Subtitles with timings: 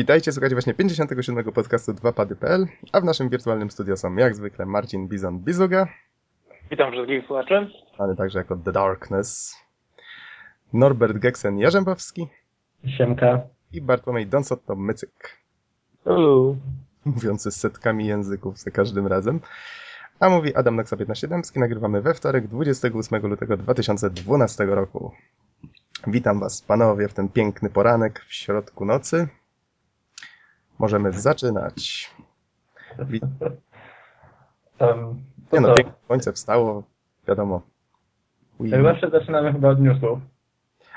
[0.00, 1.52] Witajcie, słuchajcie właśnie 57.
[1.52, 5.86] podcastu 2pady.pl, a w naszym wirtualnym studio są jak zwykle Marcin Bizon Bizuga.
[6.70, 7.70] Witam wszystkich słuchaczy.
[7.96, 9.56] Znany także jako The Darkness.
[10.72, 12.28] Norbert Geksen Jarzębowski.
[12.98, 13.40] Siemka.
[13.72, 15.38] I Bartłomiej Donsotto Mycyk.
[16.04, 16.56] Hello.
[17.04, 19.40] Mówiący z setkami języków za każdym razem.
[20.20, 21.60] A mówi Adam Noxa 15 Dębski.
[21.60, 25.12] Nagrywamy we wtorek 28 lutego 2012 roku.
[26.06, 29.28] Witam Was, panowie, w ten piękny poranek w środku nocy.
[30.80, 32.10] Możemy zaczynać.
[33.10, 33.20] Wi-
[34.80, 35.74] Um, Nie no, co?
[35.74, 36.82] piękne słońce wstało,
[37.28, 37.62] wiadomo.
[38.58, 38.70] Ui.
[38.70, 40.18] Jak zawsze zaczynamy chyba od newsów.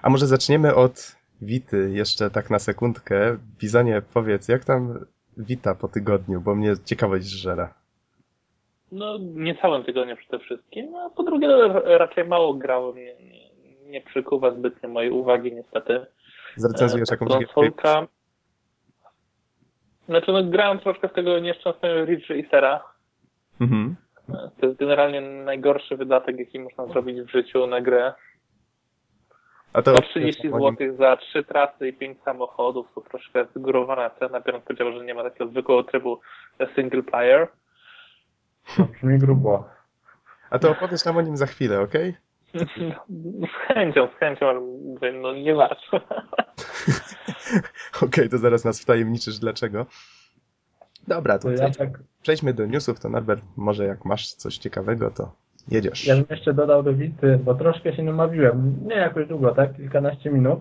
[0.01, 3.37] A może zaczniemy od Wity, jeszcze tak na sekundkę.
[3.59, 4.99] Bizonie, powiedz, jak tam
[5.37, 7.73] Wita po tygodniu, bo mnie ciekawość żera.
[8.91, 13.15] No, nie całym tygodniem przede wszystkim, no, a po drugie no, raczej mało grałem, nie,
[13.15, 13.49] nie,
[13.91, 16.05] nie przykuwa zbytnio mojej uwagi niestety.
[16.55, 18.07] Zrecenzujesz E, jakąś ta gierkę?
[20.05, 22.83] Znaczy, no, grałem troszkę z tego nieszczęsnego Ridge Racera.
[23.61, 23.95] Mhm.
[24.59, 28.13] To jest generalnie najgorszy wydatek, jaki można zrobić w życiu na grę.
[29.73, 34.41] A to Za 30 zł za 3 trasy i 5 samochodów to troszkę zgórowana cena,
[34.41, 36.19] biorąc pod uwagę, że nie ma takiego zwykłego trybu
[36.75, 37.47] single player.
[38.77, 39.69] To brzmi grubo.
[40.49, 42.09] A to opowiesz nam o nim za chwilę, okej?
[42.11, 42.17] No,
[42.53, 44.61] Z chęcią, z chęcią, ale
[45.21, 46.01] no nie warto.
[48.05, 49.85] Okej, to zaraz nas wtajemniczysz dlaczego.
[51.07, 51.89] Dobra, to To ja tak,
[52.21, 55.31] przejdźmy do newsów, to Norbert, może jak masz coś ciekawego, to
[55.67, 56.07] jedziesz.
[56.07, 58.75] ja bym jeszcze dodał do Wity, bo troszkę się namawiłem.
[58.85, 59.75] Nie jakoś długo, tak?
[59.75, 60.59] Kilkanaście minut.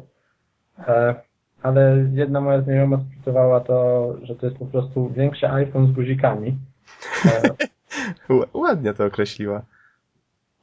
[0.78, 1.14] E,
[1.62, 6.58] ale jedna moja znajoma skwitowała to, że to jest po prostu większy iPhone z guzikami.
[7.26, 7.42] E,
[8.54, 9.62] Ładnie to określiła.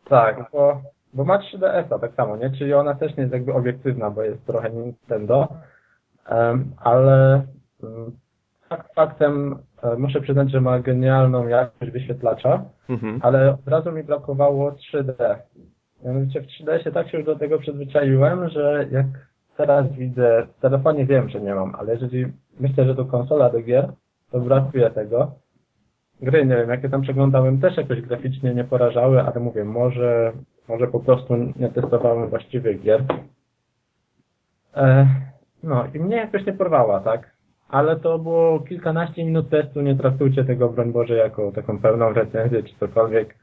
[0.05, 0.81] tak, bo,
[1.13, 2.49] bo ma 3DS-a tak samo, nie?
[2.49, 5.47] Czyli ona też nie jest jakby obiektywna, bo jest trochę Nintendo.
[6.77, 7.45] Ale
[7.83, 8.11] mm,
[8.69, 12.65] fakt faktem e, muszę przyznać, że ma genialną jakość wyświetlacza.
[12.89, 13.19] Mhm.
[13.23, 15.35] ale od razu mi brakowało 3D.
[16.05, 19.05] Mianowicie w 3D się tak się już do tego przyzwyczaiłem, że jak
[19.57, 22.25] teraz widzę, w telefonie wiem, że nie mam, ale jeżeli
[22.59, 23.91] myślę, że to konsola do gier,
[24.31, 25.31] to brakuje tego.
[26.21, 30.31] Gry, nie wiem, jakie tam przeglądałem, też jakoś graficznie nie porażały, ale mówię, może,
[30.67, 33.03] może po prostu nie testowałem właściwych gier.
[34.75, 35.07] E,
[35.63, 37.29] no i mnie jakoś nie porwała, tak?
[37.69, 42.63] Ale to było kilkanaście minut testu, nie traktujcie tego, broń Boże, jako taką pełną recenzję
[42.63, 43.35] czy cokolwiek.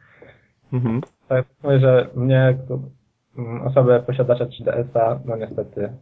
[0.72, 1.00] Mhm.
[1.28, 2.78] Tak, mówię, że mnie, jako
[3.38, 5.93] mm, osobę posiadacza 3DS-a, no niestety,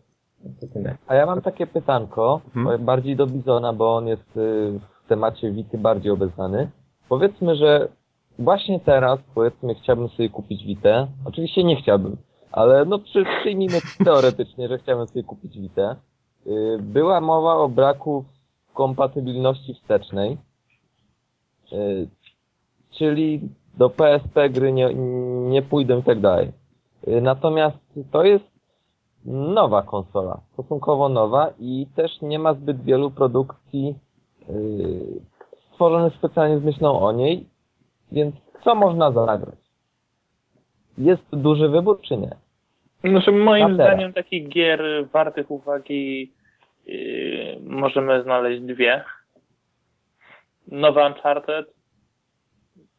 [0.45, 0.97] niestety nie.
[1.07, 2.85] A ja mam takie pytanko, Mhm.
[2.85, 6.71] bardziej do Bizona, bo on jest y, temacie Wity bardziej obeznany.
[7.09, 7.89] Powiedzmy, że
[8.39, 11.07] właśnie teraz, powiedzmy, chciałbym sobie kupić Witę.
[11.25, 12.17] Oczywiście nie chciałbym,
[12.53, 15.97] ale no przy, przyjmijmy teoretycznie, że chciałbym sobie kupić Witę.
[16.47, 18.25] Y, Była mowa o braku
[18.75, 20.39] kompatybilności wstecznej,
[21.73, 22.09] y,
[22.91, 23.41] czyli
[23.79, 24.95] do PSP gry nie,
[25.51, 26.53] nie pójdę i tak dalej.
[27.09, 27.79] Y, Natomiast
[28.11, 28.45] to jest
[29.25, 33.99] nowa konsola, stosunkowo nowa i też nie ma zbyt wielu produkcji
[34.49, 35.21] yy,
[35.73, 37.47] stworzonych specjalnie z myślą o niej,
[38.13, 38.35] więc
[38.65, 39.59] co można zagrać?
[40.99, 42.31] Jest duży wybór czy nie?
[43.05, 46.33] Znaczy, moim zdaniem takich gier wartych uwagi
[46.87, 49.05] yy, możemy znaleźć dwie.
[50.69, 51.75] Nowe Uncharted,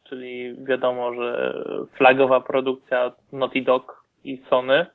[0.04, 1.54] czyli wiadomo, że
[1.92, 4.86] flagowa produkcja od Naughty Dog i Sony,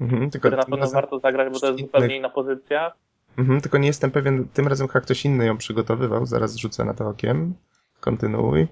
[0.00, 0.30] Mhm.
[0.30, 2.92] Tylko, które na pewno warto zagrać, bo to jest zupełnie inna pozycja.
[3.38, 6.94] Mhm, tylko nie jestem pewien, tym razem chyba ktoś inny ją przygotowywał, zaraz rzucę na
[6.94, 7.54] to okiem.
[8.00, 8.66] Kontynuuj.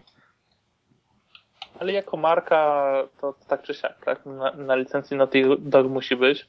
[1.81, 4.27] Ale jako marka to tak czy siak, tak?
[4.27, 6.49] Na, na licencji Naughty Dog musi być.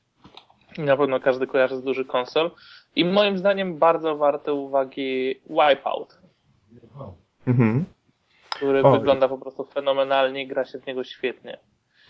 [0.77, 2.51] Na pewno każdy kojarzy z dużych konsol.
[2.95, 6.19] I moim zdaniem bardzo warte uwagi Wipeout,
[7.47, 7.85] Mhm.
[8.49, 8.91] który O.
[8.91, 11.57] wygląda po prostu fenomenalnie, gra się w niego świetnie.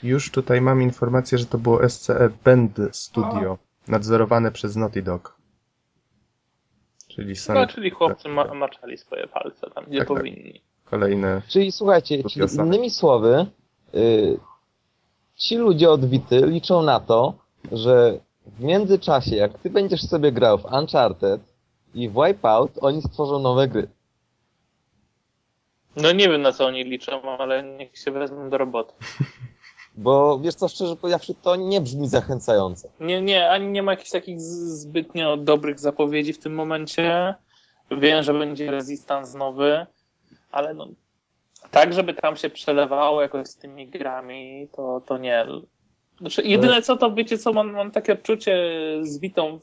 [0.04, 3.58] Już tutaj mam informację, że to było SCE Bend Studio,
[3.88, 5.38] nadzorowane przez Naughty Dog.
[7.16, 10.18] Czyli Sony No, czyli chłopcy ma, maczali swoje palce tam, gdzie Tak, tak.
[10.18, 10.62] powinni.
[10.86, 11.42] kolejne.
[11.48, 12.68] Czyli słuchajcie, czyli same.
[12.68, 13.46] innymi słowy,
[13.94, 14.38] yy,
[15.36, 17.34] ci ludzie od Wity liczą na to,
[17.72, 21.42] że w międzyczasie, jak ty będziesz sobie grał w Uncharted
[21.96, 23.88] i w Wipeout, oni stworzą nowe gry.
[25.96, 28.94] No nie wiem na co oni liczą, ale niech się wezmą do roboty.
[29.96, 32.88] Bo wiesz co, szczerze powiedziawszy, to nie brzmi zachęcająco.
[33.00, 37.36] Nie, nie, ani nie ma jakichś takich zbytnio dobrych zapowiedzi w tym momencie.
[37.92, 39.86] Wiem, że będzie Resistance nowy,
[40.52, 40.88] ale no,
[41.72, 45.46] tak, żeby tam się przelewało jakoś z tymi grami, to, to nie.
[46.20, 48.70] Znaczy, jedyne co to, wiecie co, mam, mam takie odczucie
[49.02, 49.60] z Witą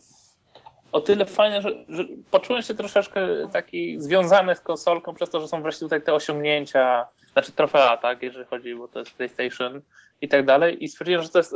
[0.93, 3.21] o tyle fajne, że, że poczułem się troszeczkę
[3.53, 8.23] taki związany z konsolką przez to, że są wreszcie tutaj te osiągnięcia, znaczy trofea, tak,
[8.23, 9.82] jeżeli chodzi, bo to jest PlayStation
[10.20, 11.55] i tak dalej i stwierdziłem, że to jest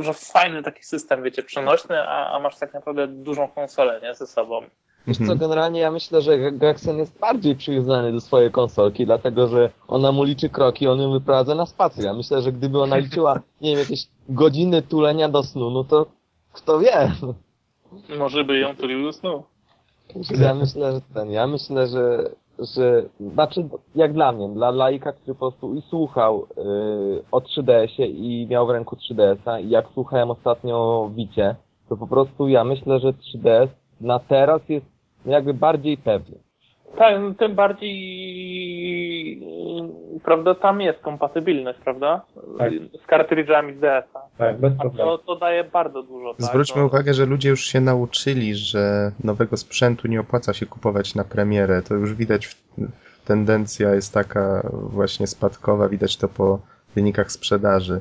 [0.00, 4.26] że fajny taki system, wiecie, przenośny, a, a masz tak naprawdę dużą konsolę, nie, ze
[4.26, 4.60] sobą.
[5.06, 5.38] Wiesz co, Mhm.
[5.38, 10.24] generalnie ja myślę, że Gregson jest bardziej przywiązany do swojej konsolki, dlatego że ona mu
[10.24, 12.04] liczy kroki, on ją wyprowadza na spacer.
[12.04, 16.06] Ja myślę, że gdyby ona liczyła, nie wiem, jakieś godziny tulenia do snu, no to
[16.52, 17.12] kto wie.
[18.18, 19.42] Może by ją tulił do snu.
[20.40, 25.34] Ja myślę, że ten, ja myślę, że, że, znaczy, jak dla mnie, dla laika, który
[25.34, 30.30] po prostu i słuchał yy, o 3DS-ie i miał w ręku 3DS-a i jak słuchałem
[30.30, 31.56] ostatnio Wicie,
[31.88, 33.68] to po prostu ja myślę, że 3DS
[34.00, 34.86] na teraz jest
[35.26, 36.45] jakby bardziej pewny.
[36.98, 37.96] Tak, no, tym bardziej,
[40.24, 42.24] prawda, tam jest kompatybilność, prawda?
[42.58, 42.72] Tak.
[43.04, 44.20] Z kartridżami z DS-a.
[44.38, 45.10] Tak, bez problemu.
[45.10, 46.46] to, to daje bardzo dużo, tak?
[46.46, 51.14] Zwróćmy no, uwagę, że ludzie już się nauczyli, że nowego sprzętu nie opłaca się kupować
[51.14, 51.82] na premierę.
[51.82, 52.56] To już widać,
[53.24, 56.60] tendencja jest taka właśnie spadkowa, widać to po
[56.94, 58.00] wynikach sprzedaży.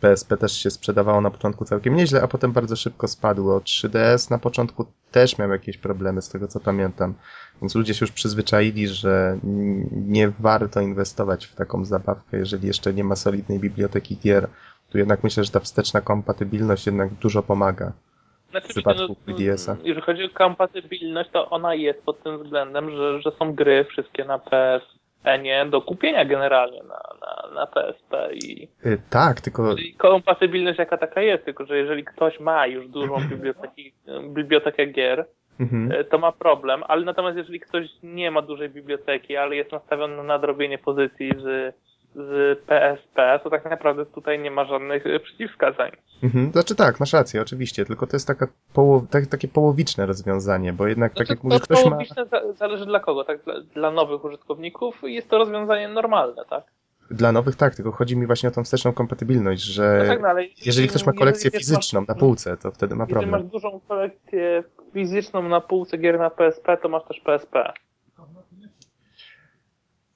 [0.00, 3.60] PSP też się sprzedawało na początku całkiem nieźle, a potem bardzo szybko spadło.
[3.60, 7.14] 3DS na początku też miał jakieś problemy, z tego co pamiętam.
[7.62, 9.38] Więc ludzie się już przyzwyczaili, że
[9.92, 14.48] nie warto inwestować w taką zabawkę, jeżeli jeszcze nie ma solidnej biblioteki gier.
[14.90, 17.92] Tu jednak myślę, że ta wsteczna kompatybilność jednak dużo pomaga.
[18.50, 19.76] Znaczy, w przypadku no, 3DS-a.
[19.84, 24.24] Jeżeli chodzi o kompatybilność, to ona jest pod tym względem, że, że są gry wszystkie
[24.24, 24.38] na
[25.26, 30.96] PSN do kupienia generalnie na, na, na PSP i Y, tak, tylko i kompatybilność jaka
[30.96, 33.92] taka jest, tylko że jeżeli ktoś ma już dużą biblioteki,
[34.28, 35.26] bibliotekę gier,
[35.60, 35.92] mhm.
[35.92, 40.16] e, to ma problem, ale natomiast jeżeli ktoś nie ma dużej biblioteki, ale jest nastawiony
[40.16, 41.74] na nadrobienie pozycji z,
[42.16, 45.90] z PSP, to tak naprawdę tutaj nie ma żadnych e, przeciwwskazań.
[46.22, 46.52] Mhm.
[46.52, 48.46] Znaczy tak, masz rację, oczywiście, tylko to jest taka
[49.10, 51.90] tak, takie połowiczne rozwiązanie, bo jednak tak Znaczy, jak mówisz, to ktoś ma...
[51.90, 53.44] połowiczne za- zależy dla kogo, tak?
[53.44, 56.64] Dla, dla nowych użytkowników jest to rozwiązanie normalne, tak?
[57.10, 60.40] Dla nowych tak, tylko chodzi mi właśnie o tą wsteczną kompatybilność, że No tak, no,
[60.66, 63.50] jeżeli ktoś ma kolekcję fizyczną masz, na półce, to wtedy ma Jeżeli masz problem.
[63.50, 67.72] dużą kolekcję fizyczną na półce gier na PSP, to masz też PSP.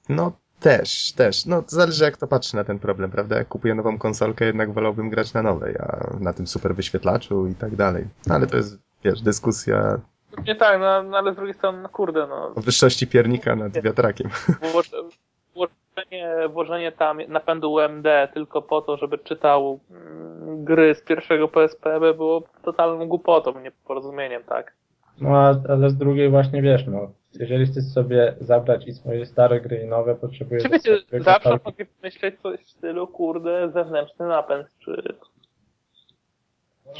[0.09, 1.45] No też, też.
[1.45, 3.37] No zależy jak to patrzy na ten problem, prawda?
[3.37, 7.55] Jak kupuję nową konsolkę, jednak wolałbym grać na nowej, a na tym super wyświetlaczu i
[7.55, 8.05] tak dalej.
[8.27, 9.99] No ale to jest, wiesz, dyskusja
[10.47, 13.81] Nie tak, no, no ale z drugiej strony, no kurde, no, o wyższości piernika nad
[13.81, 14.29] wiatrakiem.
[14.73, 15.11] wło-
[15.53, 21.99] włożenie, włożenie tam napędu UMD tylko po to, żeby czytał mm, gry z pierwszego PSP
[21.99, 24.73] by było totalną głupotą, nieporozumieniem, tak?
[25.21, 29.61] No a, ale z drugiej właśnie wiesz, no, jeżeli chcesz sobie zabrać i swoje stare
[29.61, 30.63] gry i nowe, potrzebujesz...
[30.63, 31.65] Czy wiecie, zawsze konsolki.
[31.65, 35.15] mogli myśleć coś w stylu, kurde, zewnętrzny napęd, czy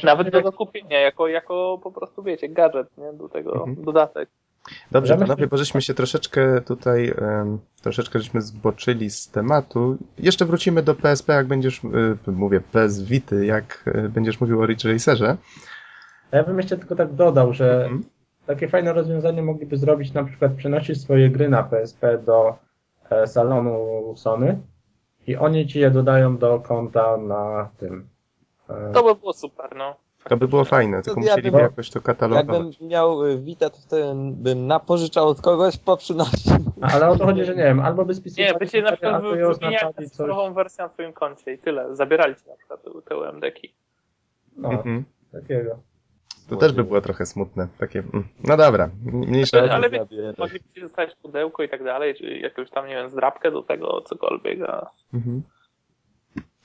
[0.02, 3.84] nawet do zakupienia, jako, jako po prostu, wiecie, gadżet, nie, do tego, Mhm.
[3.84, 4.28] dodatek.
[4.90, 9.96] Dobrze, panowie, bo żeśmy się troszeczkę tutaj, em, troszeczkę żeśmy zboczyli z tematu.
[10.18, 11.84] Jeszcze wrócimy do PSP, jak będziesz,
[12.28, 15.36] y, mówię, PS Vity, jak y, będziesz mówił o Ridge Racerze.
[16.32, 18.02] A ja bym jeszcze tylko tak dodał, że Mhm.
[18.46, 22.54] takie fajne rozwiązanie mogliby zrobić, na przykład przenosić swoje gry na PSP do
[23.10, 23.76] e, salonu
[24.16, 24.58] Sony
[25.26, 28.08] i oni ci je dodają do konta na tym.
[28.70, 29.96] E, To by było super, no.
[30.28, 32.48] To by było fajne, tylko To ja musieliby bym- jakoś to katalogować.
[32.66, 36.52] Jakbym miał y, Vita, to wtedy bym napożyczał od kogoś, poprzynosił.
[36.80, 40.10] ale o to chodzi, że nie wiem, albo by spisywali Nie, bycie na przykład wymieniali
[40.10, 40.54] coś.
[40.54, 41.96] wersję na twoim koncie i tyle.
[41.96, 43.74] Zabierali ci na przykład te- te UMD-ki.
[44.56, 45.04] No, Mhm.
[45.32, 45.78] takiego.
[46.48, 47.68] To też by było trochę smutne.
[47.78, 48.24] Takie, mm.
[48.44, 49.58] no dobra, mniejsza.
[49.58, 50.32] Ale- ale wie- Zabiera.
[50.38, 54.00] Mogliby ci dostać pudełko i tak dalej, czy jakąś tam, nie wiem, zdrabkę do tego,
[54.00, 54.90] cokolwiek, a...
[55.14, 55.42] Mhm.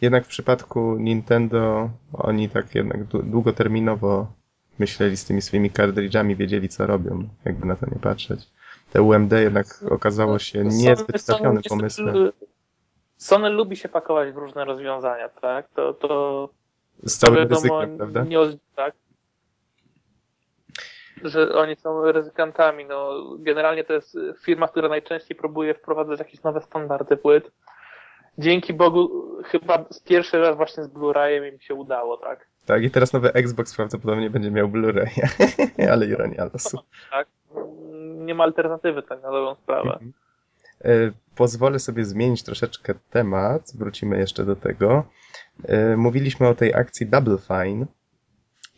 [0.01, 4.27] Jednak w przypadku Nintendo oni tak jednak dłu- długoterminowo
[4.79, 8.39] myśleli z tymi swoimi kartridżami, wiedzieli co robią, jakby na to nie patrzeć.
[8.93, 12.31] Te UMD jednak okazało się niezbyt trafionym pomysłem.
[13.17, 15.67] Sony lubi się pakować w różne rozwiązania, tak?
[15.69, 16.49] To, to
[17.03, 18.23] Z całym wiadomo, ryzykiem, prawda?
[18.23, 18.93] Nie, od- tak?
[21.23, 22.85] Że oni są ryzykantami.
[22.85, 27.51] No, generalnie to jest firma, która najczęściej próbuje wprowadzać jakieś nowe standardy płyt.
[28.37, 29.09] Dzięki Bogu,
[29.45, 32.47] chyba z pierwszy raz właśnie z Blu-rayem im się udało, tak?
[32.65, 35.09] Tak, i teraz nowy Xbox prawdopodobnie będzie miał Blu-ray.
[35.91, 36.77] Ale ironia losu.
[37.11, 37.27] tak?
[38.17, 39.89] Nie ma alternatywy, tak na dobrą sprawę.
[39.93, 40.13] Mhm.
[40.85, 45.03] E, Pozwolę sobie zmienić troszeczkę temat, wrócimy jeszcze do tego.
[45.67, 47.85] E, Mówiliśmy o tej akcji Double Fine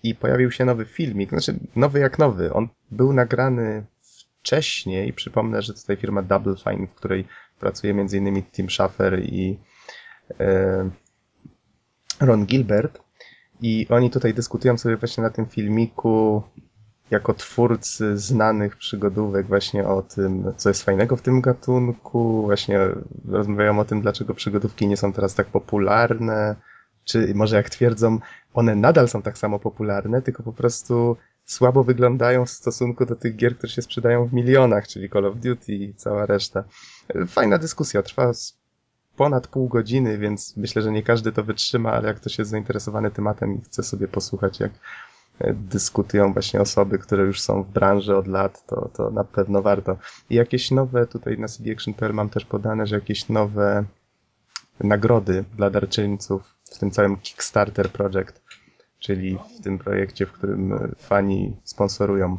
[0.03, 2.53] i pojawił się nowy filmik, znaczy nowy jak nowy.
[2.53, 3.85] On był nagrany
[4.41, 7.27] wcześniej, przypomnę, że tutaj firma Double Fine, w której
[7.59, 8.43] pracuje m.in.
[8.43, 9.59] Tim Schafer i
[10.39, 10.89] e,
[12.19, 12.99] Ron Gilbert.
[13.61, 16.43] I oni tutaj dyskutują sobie właśnie na tym filmiku
[17.11, 22.79] jako twórcy znanych przygodówek właśnie o tym, co jest fajnego w tym gatunku, właśnie
[23.27, 26.55] rozmawiają o tym, dlaczego przygodówki nie są teraz tak popularne,
[27.03, 28.19] czy może jak twierdzą,
[28.53, 33.35] one nadal są tak samo popularne, tylko po prostu słabo wyglądają w stosunku do tych
[33.35, 36.63] gier, które się sprzedają w milionach, czyli Call of Duty i cała reszta.
[37.27, 38.31] Fajna dyskusja, trwa
[39.15, 43.11] ponad pół godziny, więc myślę, że nie każdy to wytrzyma, ale jak ktoś jest zainteresowany
[43.11, 44.71] tematem i chce sobie posłuchać, jak
[45.39, 49.61] e, dyskutują właśnie osoby, które już są w branży od lat, to, to na pewno
[49.61, 49.97] warto.
[50.29, 53.83] I jakieś nowe, tutaj na cdaction.pl mam też podane, że jakieś nowe
[54.79, 58.41] nagrody dla darczyńców w tym całym Kickstarter Project,
[58.99, 62.37] czyli w tym projekcie, w którym fani sponsorują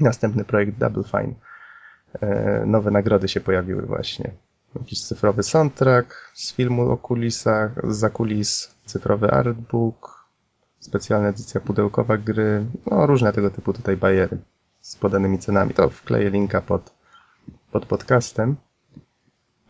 [0.00, 1.34] następny projekt Double Fine.
[2.20, 4.32] E, nowe nagrody się pojawiły właśnie.
[4.74, 10.26] Jakiś cyfrowy soundtrack z filmu o kulisach, za kulis, cyfrowy artbook,
[10.80, 14.38] specjalna edycja pudełkowa gry, no różne tego typu tutaj bajery
[14.80, 15.74] z podanymi cenami.
[15.74, 16.92] To wkleję linka pod,
[17.72, 18.56] pod podcastem.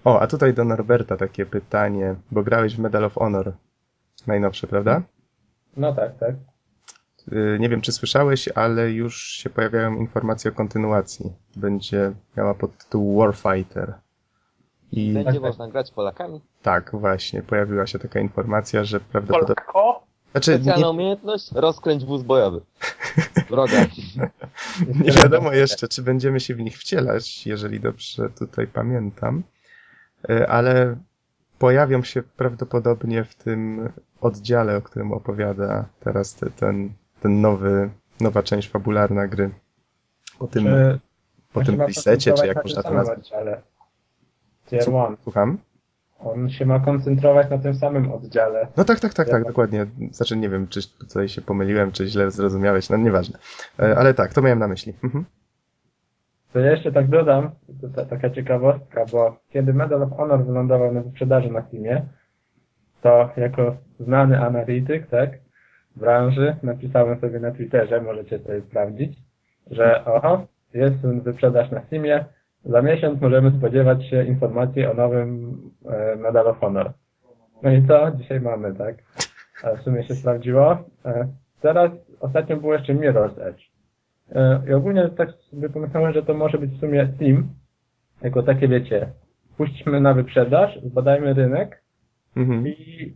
[0.05, 3.53] O, a tutaj do Norberta takie pytanie, bo grałeś w Medal of Honor
[4.27, 5.03] najnowsze, prawda?
[5.77, 6.35] No tak, tak.
[7.33, 11.33] Y, nie wiem, czy słyszałeś, ale już się pojawiają informacje o kontynuacji.
[11.57, 13.95] Będzie miała podtytuł Warfighter.
[14.93, 16.41] I będzie można grać Polakami?
[16.63, 17.43] Tak, właśnie.
[17.43, 19.55] Pojawiła się taka informacja, że prawdopodobnie...
[19.55, 20.07] Polko?
[20.33, 20.91] Znaczy, Specjalna nie...
[20.91, 21.53] umiejętność?
[21.53, 22.61] Rozkręć wóz bojowy.
[23.51, 23.87] Wroga.
[25.05, 29.43] nie wiadomo jeszcze, czy będziemy się w nich wcielać, jeżeli dobrze tutaj pamiętam.
[30.31, 30.97] Y, ale
[31.63, 33.89] pojawią się prawdopodobnie w tym
[34.21, 36.91] oddziale, o którym opowiada teraz te, ten,
[37.21, 37.91] ten nowy,
[38.21, 39.51] nowa część fabularna gry.
[40.39, 41.01] Po tym, czy,
[41.53, 43.19] po tym resecie, czy jak można to nazwać.
[43.19, 43.63] Oddziale.
[44.67, 45.17] Tier 1.
[45.23, 45.59] Słucham?
[46.19, 48.69] On się ma koncentrować na tym samym oddziale.
[48.77, 49.87] No tak, tak, tak, tak, dokładnie.
[50.11, 53.39] Znaczy nie wiem, czy tutaj się pomyliłem, czy źle zrozumiałeś, no nieważne.
[53.79, 54.95] E, ale tak, to miałem na myśli.
[55.05, 55.25] Mhm.
[56.53, 57.51] To jeszcze tak dodam,
[57.95, 62.03] to taka ciekawostka, bo kiedy Medal of Honor wylądował na wyprzedaży na Steamie,
[63.03, 65.31] to jako znany analityk, tak,
[65.97, 69.19] branży, napisałem sobie na Twitterze, możecie sobie sprawdzić,
[69.71, 72.25] że oho, jest wyprzedaż na Steamie,
[72.65, 75.57] za miesiąc możemy spodziewać się informacji o nowym
[75.89, 76.93] e, Medal of Honor.
[77.63, 78.11] No i co?
[78.11, 78.97] Dzisiaj mamy, tak?
[79.79, 80.79] W sumie się sprawdziło.
[81.05, 81.29] E,
[81.61, 81.91] teraz
[82.21, 83.72] ostatnio było jeszcze Mirror's Edge.
[84.35, 87.49] E, I ogólnie tak sobie pomyślałem, że to może być w sumie Steam,
[88.23, 89.13] jako takie wiecie,
[89.57, 91.83] puśćmy na wyprzedaż, zbadajmy rynek
[92.37, 92.69] mhm.
[92.69, 93.15] i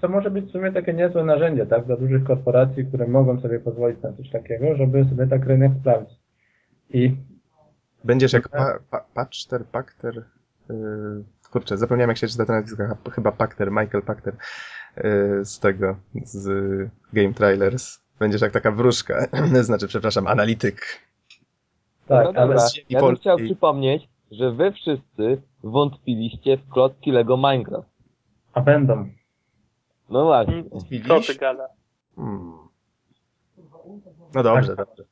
[0.00, 3.60] to może być w sumie takie niezłe narzędzie, tak, dla dużych korporacji, które mogą sobie
[3.60, 6.18] pozwolić na coś takiego, żeby sobie tak rynek sprawdzić.
[6.90, 7.16] I
[8.04, 9.26] Będziesz jak pa, pa,
[9.72, 10.24] Pachter,
[10.70, 14.34] yy, kurczę, zapomniałem jak się czyta ten nazwisko, chyba Pachter, Michael Pachter
[14.96, 16.48] yy, z tego, z
[17.12, 18.07] Game Trailers.
[18.18, 19.26] Będziesz jak taka wróżka,
[19.62, 20.80] znaczy, przepraszam, analityk.
[22.06, 27.88] Tak, no dobra, ja bym chciał przypomnieć, że wy wszyscy wątpiliście w klocki Lego Minecraft.
[28.52, 29.08] A będą.
[30.10, 30.64] No właśnie.
[31.08, 31.68] Co ty gada?
[32.16, 32.52] Hmm.
[34.34, 34.86] No dobrze, tak.
[34.86, 35.04] dobrze.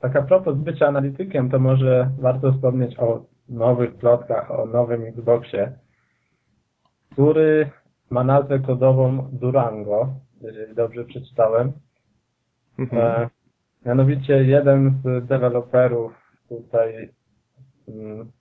[0.00, 5.78] Tak a propos bycia analitykiem, to może warto wspomnieć o nowych plotkach, o nowym Xboxie,
[7.12, 7.70] który
[8.10, 10.08] ma nazwę kodową Durango,
[10.40, 11.72] jeżeli dobrze przeczytałem.
[12.78, 13.02] Mhm.
[13.02, 13.28] E,
[13.86, 16.12] mianowicie jeden z deweloperów
[16.48, 17.08] tutaj,
[17.88, 18.32] mm,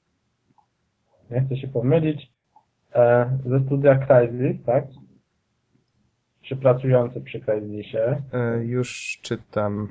[1.31, 2.31] nie chcę się pomylić,
[2.95, 4.85] e, ze studia Crysis, tak?
[6.41, 8.21] Czy pracujący przy Crysisie.
[8.33, 9.87] E, już czytam.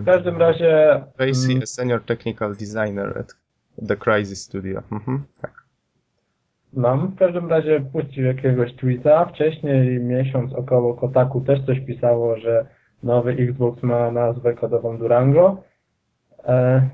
[0.00, 1.02] W każdym razie...
[1.16, 3.34] Tracy, mm, senior technical designer at
[3.88, 4.82] the Crysis Studio.
[4.92, 5.52] Mhm, tak.
[6.72, 7.08] Mam.
[7.08, 9.24] W każdym razie puścił jakiegoś tweeta.
[9.24, 12.66] Wcześniej, miesiąc około Kotaku też coś pisało, że
[13.02, 15.62] nowy Xbox ma nazwę kodową Durango.
[16.44, 16.88] E,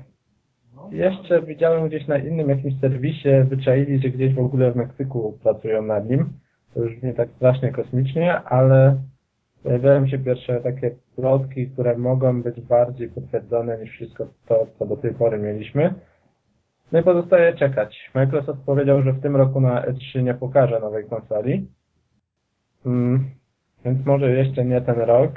[0.91, 5.81] jeszcze widziałem gdzieś na innym jakimś serwisie, wyczaili, że gdzieś w ogóle w Meksyku pracują
[5.81, 6.29] nad nim.
[6.73, 8.97] To już nie tak strasznie kosmicznie, ale
[9.63, 14.97] pojawiają się pierwsze takie plotki, które mogą być bardziej potwierdzone niż wszystko to, co do
[14.97, 15.93] tej pory mieliśmy.
[16.91, 18.11] No i pozostaje czekać.
[18.13, 21.67] Microsoft powiedział, że w tym roku na E3 nie pokaże nowej konsoli.
[22.83, 23.29] Hmm,
[23.85, 25.31] więc może jeszcze nie ten rok,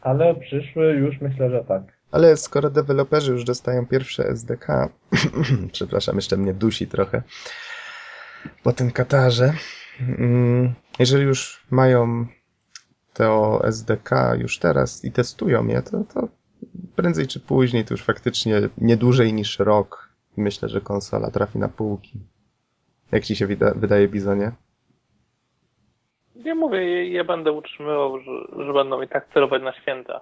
[0.00, 1.82] ale przyszły już myślę, że tak.
[2.10, 4.88] Ale skoro deweloperzy już dostają pierwsze SDK,
[5.72, 7.22] przepraszam, jeszcze mnie dusi trochę
[8.62, 9.52] po tym Katarze,
[10.00, 12.26] mm, jeżeli już mają
[13.14, 16.28] to SDK już teraz i testują je, to, to
[16.96, 21.68] prędzej czy później, to już faktycznie nie dłużej niż rok, myślę, że konsola trafi na
[21.68, 22.20] półki.
[23.12, 24.52] Jak ci się wydaje, Bizonie?
[26.46, 28.30] Nie mówię, je, je będę utrzymywał, że,
[28.66, 30.20] że będą i tak celować na święta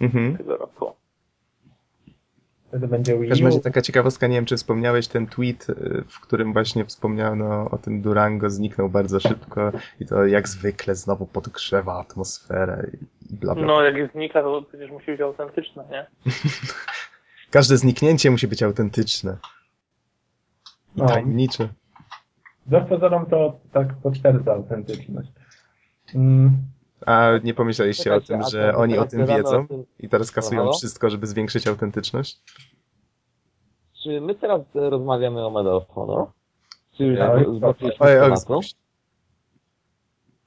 [0.00, 0.36] Mhm.
[0.36, 0.92] tego roku.
[2.68, 3.50] Wtedy będzie W Wii każdym U.
[3.50, 7.78] razie taka ciekawostka, nie wiem czy wspomniałeś ten tweet, y, w którym właśnie wspomniano o
[7.78, 12.86] tym Durango, zniknął bardzo szybko i to jak zwykle znowu podgrzewa atmosferę
[13.30, 13.66] i bla bla.
[13.66, 16.06] No, jak znika, to przecież musi być autentyczne, nie?
[17.50, 19.36] Każde zniknięcie musi być autentyczne
[20.96, 21.06] i No.
[21.06, 21.68] tajemnicze.
[22.66, 25.28] Wbrew pozorom to tak potwierdza autentyczność.
[26.14, 26.50] Mm,
[27.06, 30.72] A nie pomyśleliście o tym, że oni o tym wiedzą o tym- i teraz kasują
[30.72, 32.40] wszystko, żeby zwiększyć autentyczność?
[34.02, 36.26] Czy my teraz e, rozmawiamy o Medal of Honor?
[36.96, 37.04] Czy
[37.46, 38.60] już zboczyliśmy z tematu?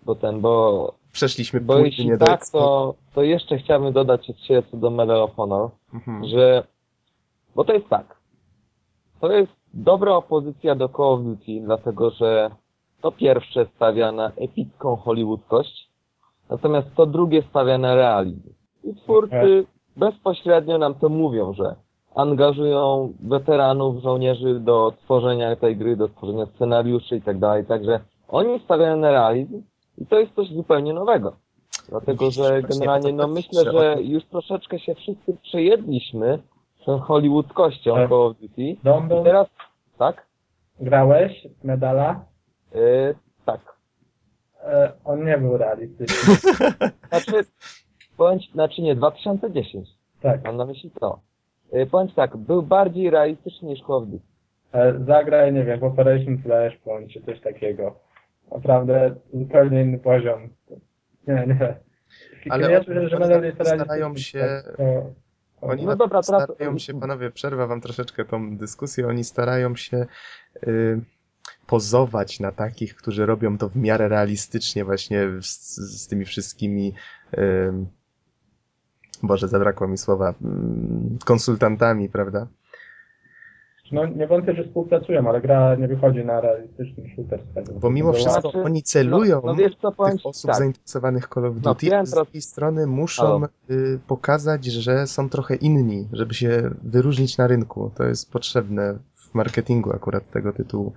[0.05, 4.63] Bo ten, bo, Przeszliśmy bo jeśli do tak, to, to jeszcze chciałbym dodać od siebie
[4.71, 6.25] co do Medal of Honor, Mhm.
[6.27, 6.67] że,
[7.55, 8.15] bo to jest tak,
[9.19, 12.51] to jest dobra opozycja do Call of Duty, dlatego że
[13.05, 15.89] to pierwsze stawia na epicką hollywoodkość,
[16.49, 18.49] natomiast to drugie stawia na realizm.
[18.83, 19.67] I twórcy Okej.
[19.97, 21.75] bezpośrednio nam to mówią, że
[22.15, 28.59] angażują weteranów, żołnierzy do tworzenia tej gry, do tworzenia scenariuszy i tak dalej, także oni
[28.59, 29.61] stawiają na realizm
[29.97, 31.35] i to jest coś zupełnie nowego.
[31.89, 36.39] Dlatego, że generalnie, no chodzi, myślę, że już troszeczkę się wszyscy przejedliśmy
[36.85, 38.09] tą hollywoodkością Tak.
[38.09, 38.61] Call of Duty.
[38.61, 38.77] I
[39.23, 39.47] teraz,
[39.97, 40.25] tak?
[40.79, 42.34] grałeś medala?
[42.75, 43.15] Yy,
[43.45, 43.59] tak.
[44.63, 46.35] E, on nie był realistyczny.
[47.09, 47.45] Znaczy,
[48.39, 49.89] ci, znaczy nie, 2010.
[50.21, 50.43] Tak.
[50.43, 51.19] Mam na myśli to.
[51.73, 54.19] Yy, powiem ci tak, był bardziej realistyczny niż Duty.
[54.73, 57.99] E, zagraj, nie wiem, Operation Flashpoint czy coś takiego.
[58.51, 60.49] Naprawdę zupełnie inny poziom.
[61.27, 61.75] Nie, nie.
[62.49, 63.25] Ale ja słyszę, że pewno
[63.75, 65.13] starają realistyczny, się- tak, to-
[65.61, 69.75] Oni No dobra, pewno teraz- starają się, panowie, przerwę wam troszeczkę tą dyskusję, oni starają
[69.75, 70.05] się
[70.67, 71.01] y,
[71.67, 76.93] pozować na takich, którzy robią to w miarę realistycznie właśnie z, z tymi wszystkimi
[77.33, 77.37] y,
[79.23, 82.47] Boże, zabrakło mi słowa, mm, konsultantami, prawda?
[83.91, 87.79] No nie wątpię, że współpracują, ale gra nie wychodzi na realistyczny shooter z tego.
[87.79, 90.57] Bo mimo wszystko Znaczy, oni celują No, no wiesz co, powiem tych osób tak.
[90.59, 95.29] zainteresowanych Call of No, Duty, wiem z teraz- drugiej strony muszą y, pokazać, że są
[95.29, 97.91] trochę inni, żeby się wyróżnić na rynku.
[97.95, 100.93] To jest potrzebne w marketingu akurat tego tytułu.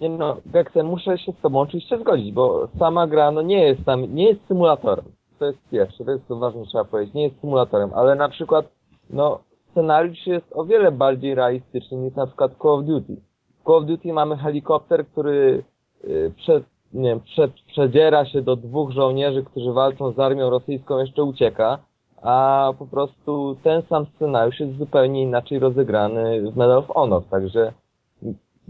[0.00, 3.84] Nie no, Geksen, muszę się z tobą oczywiście zgodzić, bo sama gra no nie jest
[3.84, 5.04] tam, nie jest symulatorem.
[5.38, 8.66] To jest pierwsze, to jest to ważne, trzeba powiedzieć, nie jest symulatorem, ale na przykład,
[9.10, 9.38] no,
[9.70, 13.16] scenariusz jest o wiele bardziej realistyczny niż na przykład Call of Duty.
[13.60, 15.64] W Call of Duty mamy helikopter, który
[16.04, 20.98] y, przed, nie wiem, przed, przedziera się do dwóch żołnierzy, którzy walczą z armią rosyjską,
[20.98, 21.78] jeszcze ucieka,
[22.22, 27.72] a po prostu ten sam scenariusz jest zupełnie inaczej rozegrany w Medal of Honor, także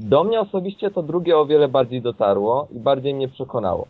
[0.09, 3.87] do mnie osobiście to drugie o wiele bardziej dotarło i bardziej mnie przekonało.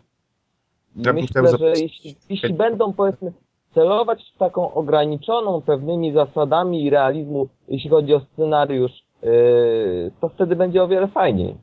[0.95, 3.31] Ja myślę, że zapytać- jeśli, jeśli będą powiedzmy
[3.73, 8.91] celować w taką ograniczoną pewnymi zasadami i realizmu, jeśli chodzi o scenariusz,
[9.23, 11.55] yy, to wtedy będzie o wiele fajniej.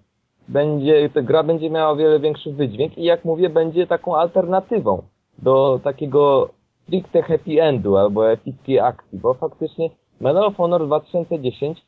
[0.48, 5.02] Będzie, ta gra będzie miała o wiele większy wydźwięk i jak mówię, będzie taką alternatywą
[5.38, 6.48] do takiego
[6.82, 11.82] stricte happy endu albo epickiej akcji, bo faktycznie Medal of Honor 2010 y,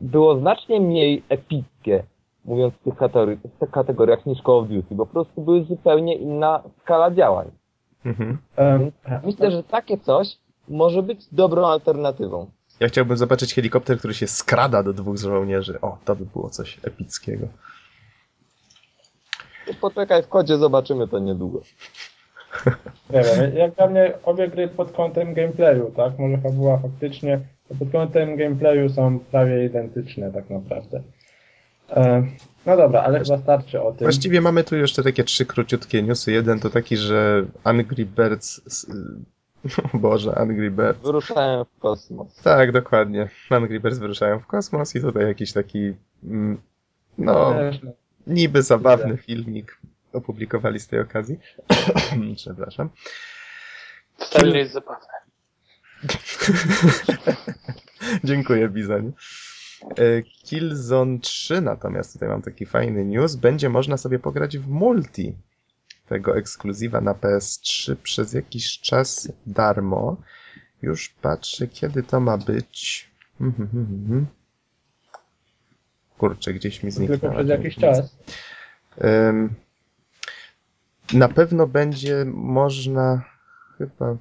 [0.00, 2.02] było znacznie mniej epickie,
[2.44, 2.84] mówiąc w
[3.58, 7.50] tych, kategoriach niż Call of Duty, bo po prostu były zupełnie inna skala działań.
[8.04, 8.38] Mhm.
[9.24, 10.38] Myślę, że takie coś
[10.68, 12.50] może być dobrą alternatywą.
[12.80, 15.80] Ja chciałbym zobaczyć helikopter, który się skrada do dwóch żołnierzy.
[15.80, 17.46] O, to by było coś epickiego.
[19.80, 21.60] Poczekaj, w kodzie zobaczymy to niedługo.
[23.10, 26.18] Nie wiem, jak dla mnie obie gry pod kątem gameplayu, tak?
[26.18, 27.40] Może fabuła faktycznie,
[27.78, 31.02] pod kątem gameplayu są prawie identyczne tak naprawdę.
[31.90, 32.26] E,
[32.66, 34.04] no dobra, ale chyba starczy o tym.
[34.04, 36.32] Właściwie mamy tu jeszcze takie trzy króciutkie newsy.
[36.32, 38.60] Jeden to taki, że Angry Birds...
[39.94, 41.02] O Boże, Angry Birds.
[41.02, 42.34] Wyruszają w kosmos.
[42.34, 43.28] Tak, dokładnie.
[43.50, 45.92] Angry Birds wyruszają w kosmos i tutaj jakiś taki...
[46.24, 46.60] mm,
[47.18, 47.54] No,
[48.26, 49.78] niby zabawny filmik
[50.12, 51.38] opublikowali z tej okazji.
[52.36, 52.88] Przepraszam.
[54.18, 55.15] Wcale jest zabawne.
[58.24, 59.10] Dziękuję, Bizonie.
[59.82, 65.34] E, Killzone 3 natomiast, tutaj mam taki fajny news, będzie można sobie pograć w multi
[66.08, 70.16] tego ekskluzywa na PS3 przez jakiś czas darmo.
[70.82, 73.10] Już patrzę, kiedy to ma być.
[76.18, 77.20] Kurczę, gdzieś mi zniknęło.
[77.20, 78.16] Tylko przez jakiś czas.
[81.12, 83.24] Na pewno będzie można
[83.78, 84.16] chyba.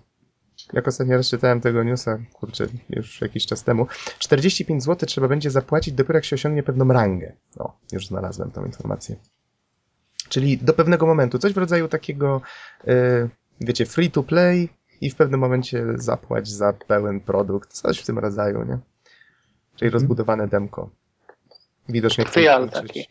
[0.73, 3.87] Jak ostatnio raz czytałem tego newsa, kurczę, już jakiś czas temu.
[4.19, 7.33] 45 zł trzeba będzie zapłacić dopiero jak się osiągnie pewną rangę.
[7.59, 9.15] O, już znalazłem tą informację.
[10.29, 12.41] Czyli do pewnego momentu, coś w rodzaju takiego,
[12.87, 13.29] yy,
[13.61, 14.69] wiecie, free to play
[15.01, 18.79] i w pewnym momencie zapłać za pełen produkt, coś w tym rodzaju, nie?
[19.75, 20.89] Czyli rozbudowane demko.
[21.89, 23.07] Widocznie chcą, zwiększyć, taki.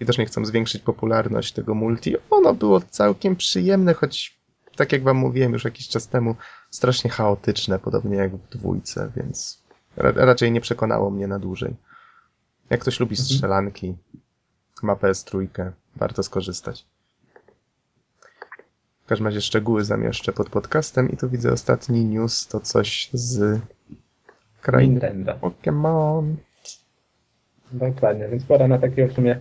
[0.00, 2.16] widocznie chcą zwiększyć popularność tego multi.
[2.30, 4.38] Ono było całkiem przyjemne, choć
[4.76, 6.36] tak jak wam mówiłem już jakiś czas temu,
[6.70, 9.62] strasznie chaotyczne, podobnie jak w dwójce, więc
[9.96, 11.76] ra raczej nie przekonało mnie na dłużej.
[12.70, 13.96] Jak ktoś lubi strzelanki,
[14.82, 15.46] ma PS3,
[15.96, 16.86] warto skorzystać.
[19.04, 23.60] W każdym razie szczegóły zamieszczę pod podcastem i tu widzę ostatni news, to coś z
[24.60, 25.32] krainy Nintendo.
[25.32, 26.34] Pokémon.
[27.72, 29.40] Dokładnie, więc pora na takiego w sumie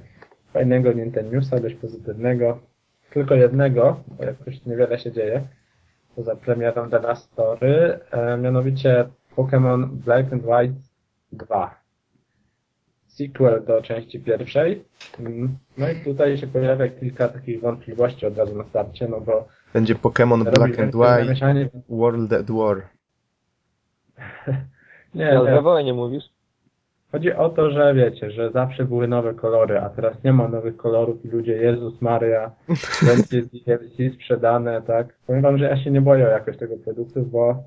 [0.53, 2.59] fajnego Nintendo Newsa, dość pozytywnego.
[3.09, 5.47] Tylko jednego, bo jakoś niewiele się dzieje,
[6.17, 10.79] poza premierą The Last Story, e, mianowicie Pokémon Black and White
[11.31, 11.75] 2.
[13.07, 14.85] Sequel do części pierwszej.
[15.77, 19.95] No i tutaj się pojawia kilka takich wątpliwości od razu na starcie, no bo Będzie
[19.95, 21.69] Pokémon Black and White.
[21.89, 22.81] World at War.
[25.15, 25.55] Nie, Ale nie.
[25.55, 26.23] we wojnie mówisz?
[27.11, 30.77] Chodzi o to, że wiecie, że zawsze były nowe kolory, a teraz nie ma nowych
[30.77, 32.51] kolorów i ludzie, Jezus Maria,
[33.07, 35.17] będzie DLC sprzedane, tak?
[35.27, 37.63] Powiem wam, że ja się nie boję jakoś tego produktu, bo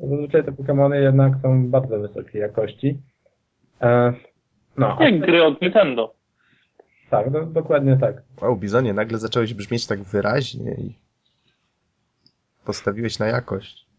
[0.00, 2.98] zazwyczaj te Pokémony jednak są bardzo wysokiej jakości.
[3.82, 4.12] E,
[4.76, 6.14] no, Jak gry od Nintendo.
[7.10, 8.22] tak, do, dokładnie tak.
[8.42, 10.98] Wow, Bizonie, nagle zacząłeś brzmieć tak wyraźnie i
[12.64, 13.89] postawiłeś na jakość.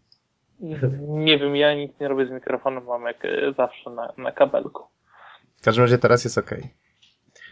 [1.08, 4.84] Nie wiem, ja nic nie robię z mikrofonem, mam jak e, zawsze na, na kabelku.
[5.58, 6.52] W każdym razie teraz jest ok.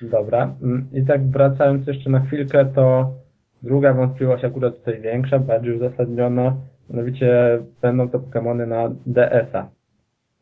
[0.01, 0.55] Dobra.
[0.63, 3.11] Mm, I tak wracając jeszcze na chwilkę, to
[3.63, 6.55] druga wątpliwość akurat tutaj większa, bardziej uzasadniona.
[6.89, 9.69] Mianowicie będą to Pokémony na DS-a.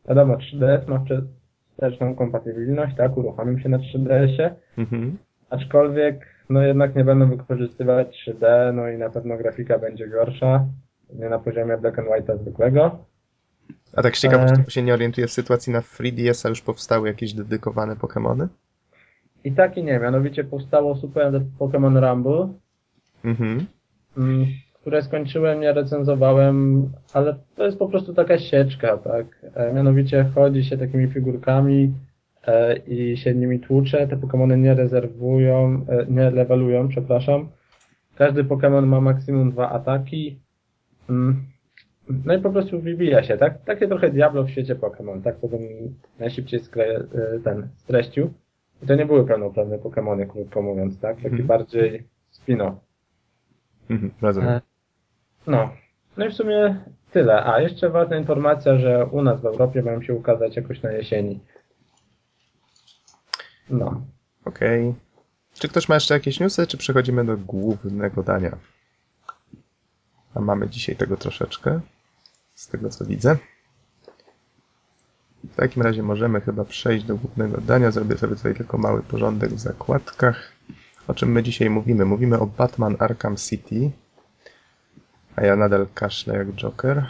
[0.08, 1.04] Wiadomo, 3DS ma
[1.72, 3.16] wsteczną kompatybilność, tak?
[3.16, 5.18] Uruchomił się na 3DS-ie, Mhm.
[5.50, 10.64] aczkolwiek no jednak nie będą wykorzystywać 3D, no i na pewno grafika będzie gorsza.
[11.14, 12.98] Nie na poziomie Black and White'a zwykłego.
[13.96, 14.64] A tak z ciekawości, E.
[14.64, 18.46] bo się nie orientuję w sytuacji na 3DS-a już powstały jakieś dedykowane Pokémony?
[19.44, 22.48] I tak i nie, mianowicie powstało Super Pokémon Rumble,
[23.24, 23.66] Mhm.
[24.18, 29.26] mm, które skończyłem, nie recenzowałem, ale to jest po prostu taka sieczka, tak?
[29.54, 31.92] E, mianowicie chodzi się takimi figurkami
[32.46, 37.48] e, i się nimi tłucze, te Pokémony nie rezerwują, nie levelują, przepraszam.
[38.16, 40.40] Każdy Pokémon ma maksimum dwa ataki.
[41.08, 41.46] Mm,
[42.24, 43.64] no i po prostu wybija się, tak?
[43.64, 45.40] Takie trochę Diablo w świecie Pokémon, tak?
[45.40, 45.60] To bym
[46.18, 48.32] najszybciej skre, e, ten streścił.
[48.82, 51.16] I to nie były pełnoprawne Pokémony, krótko mówiąc, tak?
[51.16, 51.46] Taki Mhm.
[51.46, 52.74] bardziej spin-off.
[53.90, 54.10] Mhm.
[54.22, 54.48] Rozumiem.
[54.48, 54.60] E,
[55.46, 55.70] No.
[56.16, 57.44] No i w sumie tyle.
[57.44, 61.40] A jeszcze ważna informacja, że u nas w Europie mają się ukazać jakoś na jesieni.
[63.70, 64.02] No.
[64.44, 64.94] Okej.
[65.54, 68.56] Czy ktoś ma jeszcze jakieś newsy, czy przechodzimy do głównego dania?
[70.38, 71.80] A mamy dzisiaj tego troszeczkę,
[72.54, 73.36] z tego co widzę.
[75.44, 77.90] W takim razie możemy chyba przejść do głównego dania.
[77.90, 80.52] Zrobię sobie tutaj tylko mały porządek w zakładkach.
[81.08, 82.04] O czym my dzisiaj mówimy?
[82.04, 83.90] Mówimy o Batman Arkham City.
[85.36, 87.06] A ja nadal kaszlę jak Joker.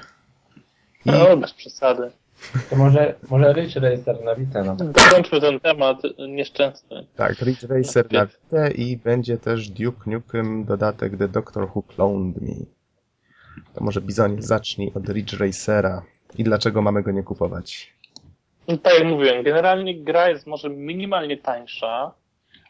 [1.05, 2.11] I No, bez przesady.
[2.71, 4.77] To może, może Rich Racer na Vita no.
[4.77, 7.07] Dokończmy ten temat nieszczęsny.
[7.17, 12.43] tak, Ridge Racer na Vita i będzie też Duke Nukem dodatek The Doctor Who Cloned
[12.43, 12.55] Me.
[13.75, 16.03] To może Bizonie zacznij od Ridge Racera
[16.39, 17.93] i dlaczego mamy go nie kupować.
[18.69, 22.15] No, Tak jak mówiłem, generalnie gra jest może minimalnie tańsza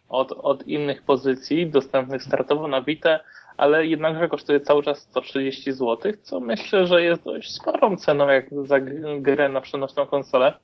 [0.09, 3.21] od, od innych pozycji dostępnych startowo na Vita,
[3.57, 8.47] ale jednakże kosztuje cały czas 130 zł, co myślę, że jest dość sporą ceną jak
[8.65, 8.81] za
[9.21, 10.59] grę na przenośną konsolę.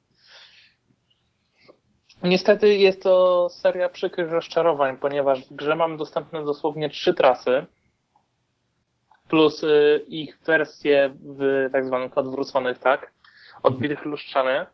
[2.22, 7.66] Niestety jest to seria przykrych rozczarowań, ponieważ w grze mamy dostępne dosłownie trzy trasy,
[9.34, 13.12] plus y, ich wersje w tak zwanych odwróconych, tak?
[13.62, 14.66] Odbitych lustrzane.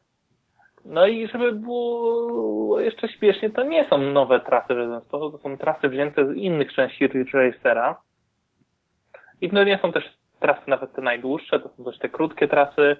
[0.84, 5.38] No i żeby było jeszcze śpiesznie, to nie są nowe trasy w żaden sposób, to
[5.38, 8.00] są trasy wzięte z innych części Ridge Racera.
[9.40, 10.04] I to nie są też
[10.40, 12.96] trasy nawet te najdłuższe, to są też te krótkie trasy.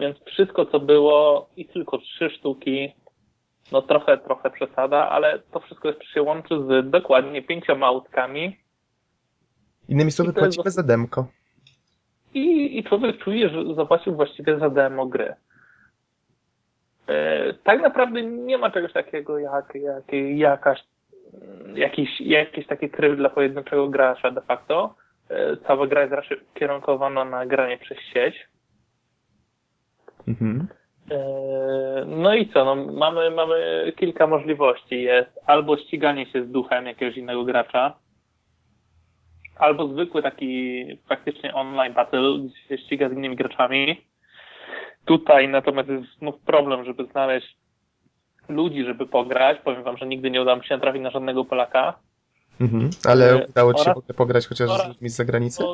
[0.00, 2.94] Więc wszystko co było i tylko trzy sztuki,
[3.72, 8.67] no trochę, trochę przesada, ale to wszystko jeszcze się łączy z dokładnie pięcioma autkami
[9.88, 11.26] Innymi słowy, to jest płacimy za demko.
[12.34, 15.34] i, i człowiek czuje, że zapłacił właściwie za demo gry.
[17.06, 20.04] E, tak naprawdę nie ma czegoś takiego jak, jak
[20.36, 20.84] jakaś,
[21.74, 24.94] jakiś, jakiś taki tryb dla pojedynczego gracza de facto.
[25.30, 28.48] E, cała gra jest raczej ukierunkowana na granie przez sieć.
[30.28, 30.68] Mhm.
[31.10, 35.02] Eee, No i co, no, mamy, mamy kilka możliwości.
[35.02, 37.98] Jest albo ściganie się z duchem jakiegoś innego gracza,
[39.58, 44.04] albo zwykły taki praktycznie online battle, gdzie się ściga z innymi graczami.
[45.04, 47.56] Tutaj natomiast jest znów problem, żeby znaleźć
[48.48, 49.58] ludzi, żeby pograć.
[49.64, 51.98] Powiem wam, że nigdy nie udało mi się natrafić na żadnego Polaka.
[52.60, 52.90] Mhm.
[53.04, 55.64] Ale E, udało ci się oraz- pograć chociaż z oraz- ludźmi z zagranicy?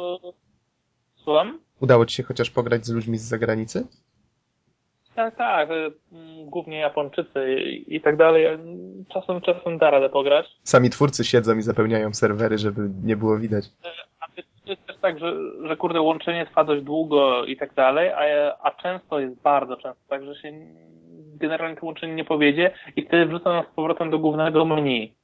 [1.17, 1.59] Słucham?
[1.81, 3.87] Udało ci się chociaż pograć z ludźmi z zagranicy?
[5.15, 5.71] Tak, tak.
[5.71, 8.47] y, mm, Głównie Japończycy i, tak dalej.
[9.13, 10.47] Czasem, czasem da radę pograć.
[10.63, 13.65] Sami twórcy siedzą i zapełniają serwery, żeby nie było widać.
[14.21, 14.33] A to
[14.71, 15.35] jest też tak, że,
[15.69, 20.03] że kurde, łączenie trwa dość długo i tak dalej, a, a często jest bardzo często
[20.09, 20.53] tak, że się
[21.37, 25.15] generalnie to łączenie nie powiedzie i wtedy wrzuca nas z powrotem do głównego menu.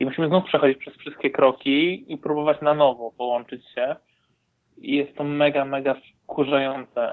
[0.00, 3.96] I musimy znów przechodzić przez wszystkie kroki i próbować na nowo połączyć się.
[4.78, 7.12] I jest to mega, mega wkurzające.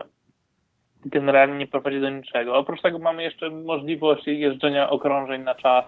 [1.06, 2.56] Generalnie nie prowadzi do niczego.
[2.58, 5.86] Oprócz tego mamy jeszcze możliwość jeżdżenia okrążeń na czas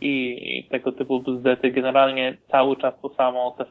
[0.00, 1.70] i, tego typu bzdety.
[1.70, 3.64] Generalnie cały czas to samo, te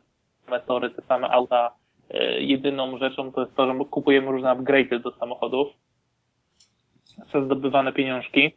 [0.46, 1.72] same tory, te same auta.
[2.10, 5.68] E, Jedyną rzeczą to jest to, że kupujemy różne upgrade'y do samochodów
[7.34, 8.52] za zdobywane pieniążki.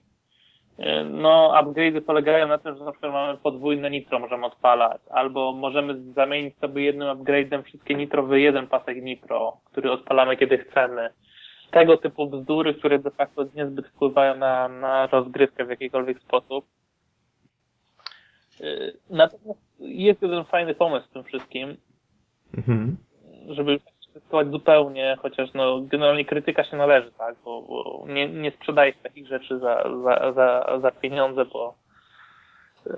[0.79, 5.53] E, No, upgrade'y polegają na tym, że na przykład mamy podwójne nitro, możemy odpalać, albo
[5.53, 11.11] możemy zamienić sobie jednym upgrade'em wszystkie nitro w jeden pasek nitro, który odpalamy kiedy chcemy.
[11.74, 16.64] Tego typu bzdury, które de facto niezbyt wpływają na, na rozgrywkę w jakikolwiek sposób.
[18.60, 18.64] E,
[19.10, 21.76] Natomiast jest jeden fajny pomysł w tym wszystkim,
[22.56, 22.96] Mhm.
[23.48, 23.80] żeby
[24.14, 28.98] testować zupełnie, chociaż no, generalnie krytyka się należy, tak, bo, bo nie, nie sprzedaje się
[29.02, 31.74] takich rzeczy za, za, za, za pieniądze, bo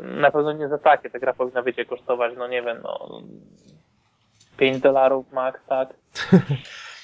[0.02, 1.10] na pewno nie za takie.
[1.10, 3.20] Ta gra powinna, wiecie, kosztować, no nie wiem, no
[4.56, 5.94] 5 dolarów max, tak.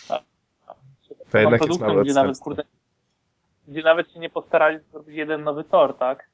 [1.33, 2.62] To jednak jest mały gdzie nawet, kurde,
[3.68, 6.29] gdzie nawet się nie postarali zrobić jeden nowy tor, tak.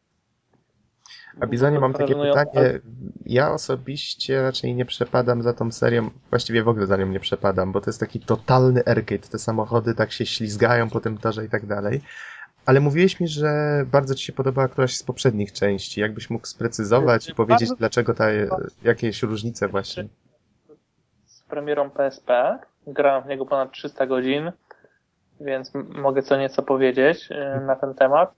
[1.41, 2.81] A Bizonie mam takie pytanie.
[3.27, 7.73] Ja osobiście raczej nie przepadam za tą serią, właściwie w ogóle za nią nie przepadam,
[7.73, 9.29] bo to jest taki totalny arcade.
[9.29, 12.01] Te samochody tak się ślizgają po tym torze i tak dalej.
[12.67, 13.51] Ale mówiłeś mi, że
[13.93, 16.01] bardzo ci się podobała któraś z poprzednich części.
[16.01, 18.25] Jakbyś mógł sprecyzować i powiedzieć, Bardzo- dlaczego ta,
[18.83, 20.09] jakieś różnice właśnie.
[21.27, 22.59] z premierą PSP.
[22.87, 24.53] Grałem w niego ponad 300 godzin,
[25.41, 28.35] więc mogę co nieco powiedzieć e, na ten temat.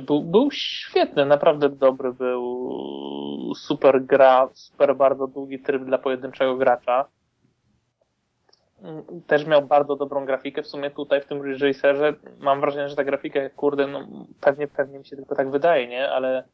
[0.00, 3.54] Był, był świetny, naprawdę dobry był.
[3.56, 7.04] Super gra, super bardzo długi tryb dla pojedynczego gracza.
[9.26, 10.62] Też miał bardzo dobrą grafikę.
[10.62, 14.06] W sumie tutaj w tym Ridge Racerze mam wrażenie, że ta grafika, kurde, no
[14.40, 16.10] pewnie, pewnie mi się tylko tak wydaje, nie?
[16.10, 16.44] Ale,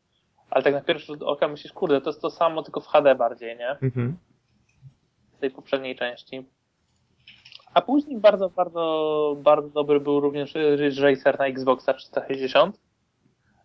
[0.51, 3.15] ale tak na pierwszy rzut oka myślisz, kurde, to jest to samo, tylko w HD
[3.15, 3.71] bardziej, nie?
[3.71, 4.17] Mhm.
[5.37, 6.47] w tej poprzedniej części.
[7.75, 12.81] A później bardzo, bardzo, bardzo dobry był również Ridge Racer na Xboxa 360,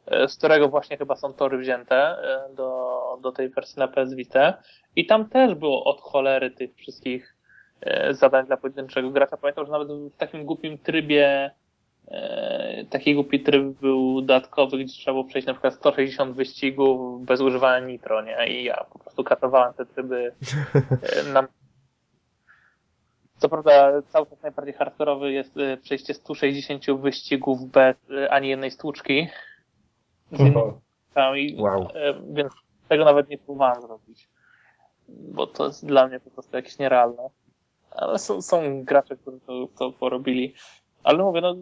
[0.06, 4.14] e, z którego właśnie chyba są tory wzięte e, do, do tej wersji na PS
[4.14, 4.54] Vita.
[4.96, 7.36] I tam też było od cholery tych wszystkich
[7.82, 9.38] e, zadań dla pojedynczego gracza.
[9.38, 11.52] Pamiętam, że nawet w takim głupim trybie
[12.90, 17.88] taki głupi tryb był dodatkowy, gdzie trzeba było przejść na przykład 160 wyścigów bez używania
[17.88, 18.48] nitro, nie?
[18.48, 20.34] I ja po prostu katowałem te tryby
[21.34, 21.48] na
[23.40, 28.72] co prawda cały czas najbardziej hardkorowy jest e, przejście 160 wyścigów bez e, ani jednej
[28.72, 29.28] stłuczki.
[30.32, 31.88] Z innymi stłuczkami, Wow.
[32.30, 32.54] Więc
[32.88, 34.30] tego nawet nie próbowałem zrobić.
[35.08, 37.30] Bo to jest dla mnie po prostu jakieś nierealne.
[37.92, 40.54] Ale są, są gracze, którzy to, to porobili.
[41.04, 41.56] Ale mówię, no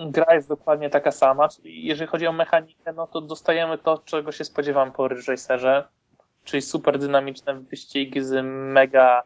[0.00, 1.48] gra jest dokładnie taka sama.
[1.48, 5.88] Czyli jeżeli chodzi o mechanikę, no to dostajemy to, czego się spodziewam po Ridge Racerze.
[6.44, 9.22] Czyli super dynamiczne wyścigi z mega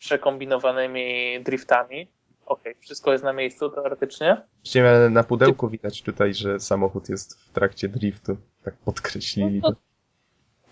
[0.00, 2.08] przekombinowanymi driftami.
[2.46, 4.42] Okej, wszystko jest na miejscu teoretycznie.
[4.56, 8.36] Właściwie na pudełku widać tutaj, że samochód jest w trakcie driftu.
[8.64, 9.60] Tak podkreślili.
[9.62, 9.78] No to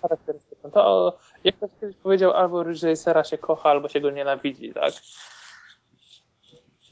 [0.03, 0.71] charakterystyczne.
[0.71, 4.93] To jak ktoś kiedyś powiedział, albo Ridge Racera się kocha, albo się go nienawidzi, tak?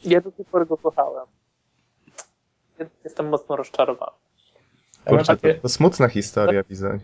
[0.04, 1.26] Ja do tej pory go kochałem.
[3.04, 4.16] Jestem mocno rozczarowany.
[5.04, 7.00] Kurczę, to, to smutna historia, Bizonie.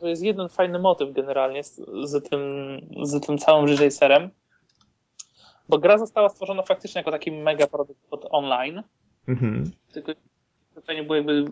[0.00, 2.40] To jest jeden fajny motyw generalnie z, z, tym,
[3.02, 4.30] z tym całym Ridge Racerem.
[5.68, 8.82] Bo gra została stworzona faktycznie jako taki mega produkt pod online.
[9.28, 9.70] Mhm.
[9.92, 10.12] Tylko
[10.86, 11.48] to nie było jakby mm,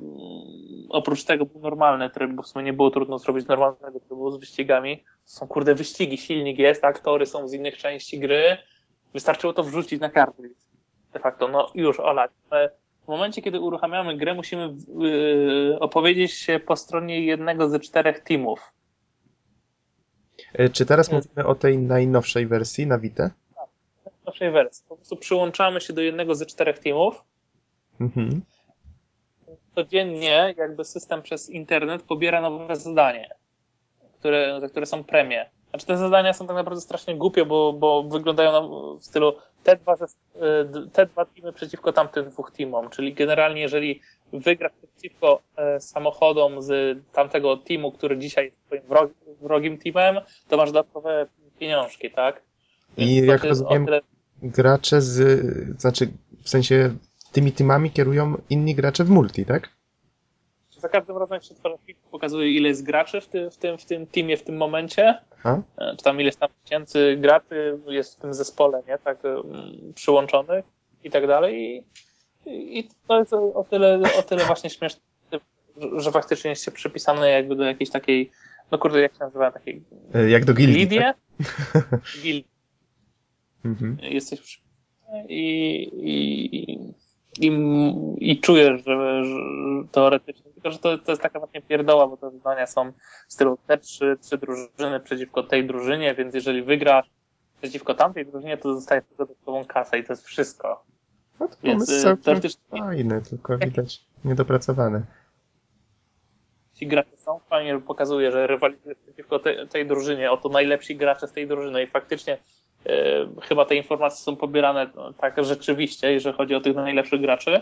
[0.88, 4.36] oprócz tego był normalny tryb, bo w sumie nie było trudno zrobić normalnego trybu z
[4.36, 5.04] wyścigami.
[5.24, 8.56] Są kurde wyścigi, silnik jest, aktory są z innych części gry.
[9.12, 10.42] Wystarczyło to wrzucić na kartę.
[11.12, 12.30] De facto, no już olać.
[12.50, 12.70] Ale
[13.04, 18.72] w momencie, kiedy uruchamiamy grę, musimy yy, opowiedzieć się po stronie jednego ze czterech teamów.
[20.52, 23.30] E, Czy teraz mówimy o tej najnowszej wersji na Vita?
[24.22, 24.84] w naszej wersji.
[24.88, 27.24] Po prostu przyłączamy się do jednego ze czterech teamów
[28.00, 28.42] Mhm.
[29.74, 33.28] Codziennie jakby system przez internet pobiera nowe zadanie,
[34.18, 35.50] które, za które są premie.
[35.74, 38.60] Znaczy te zadania są tak naprawdę strasznie głupie, bo, bo wyglądają na,
[38.98, 39.32] w stylu
[39.64, 39.98] te dwa, y,
[40.92, 44.00] te dwa teamy przeciwko tamtym dwóch teamom, czyli generalnie jeżeli
[44.32, 49.10] wygrasz przeciwko e, samochodom z tamtego teamu, który dzisiaj jest twoim wrog,
[49.40, 51.26] wrogim teamem, to masz dodatkowe
[51.58, 52.42] pieniążki, tak?
[52.96, 54.00] I to jak rozumiem, tyle
[54.42, 56.08] gracze z, znaczy
[56.44, 56.94] w sensie
[57.32, 59.68] tymi teamami kierują inni gracze w multi, tak?
[60.84, 63.84] Za każdym razem się tworzy film, pokazuje ile jest graczy w tym, w tym, w
[63.84, 65.54] tym teamie w tym momencie, A?
[65.78, 70.64] e, czy tam ileś tam tysięcy graczy jest w tym zespole, nie, tak mm, przyłączonych
[71.04, 71.84] i tak dalej
[72.46, 75.00] i, i to jest o tyle, o tyle właśnie śmieszne,
[75.98, 78.30] że- faktycznie jest się przypisane jakby do jakiejś takiej,
[78.70, 79.82] no kurde, jak się nazywa, takiej
[80.14, 81.00] E, Jak do gildii, gildie?
[81.00, 81.16] tak?
[82.22, 82.48] Gildii.
[83.64, 83.98] Mhm.
[84.02, 86.94] Jesteś przypisany i, i,
[87.40, 87.50] i,
[88.18, 89.34] i czujesz, że, że
[89.92, 92.92] teoretycznie, tylko że to, to jest taka właśnie pierdoła, bo te zadania są
[93.28, 97.06] w stylu te trzy, trzy drużyny przeciwko tej drużynie, więc jeżeli wygrasz
[97.60, 100.84] przeciwko tamtej drużynie, to dostajesz tylko dodatkową kasę i to jest wszystko.
[101.40, 105.02] No to Więc pomysł y, teoretycznie fajny, tylko widać niedopracowany.
[106.74, 111.32] ci gracze są, fajnie pokazuje, że rywalizujesz przeciwko tej, tej drużynie, oto najlepsi gracze z
[111.32, 112.38] tej drużyny i faktycznie
[113.42, 117.60] chyba te informacje są pobierane no, tak rzeczywiście, jeżeli chodzi o tych najlepszych graczy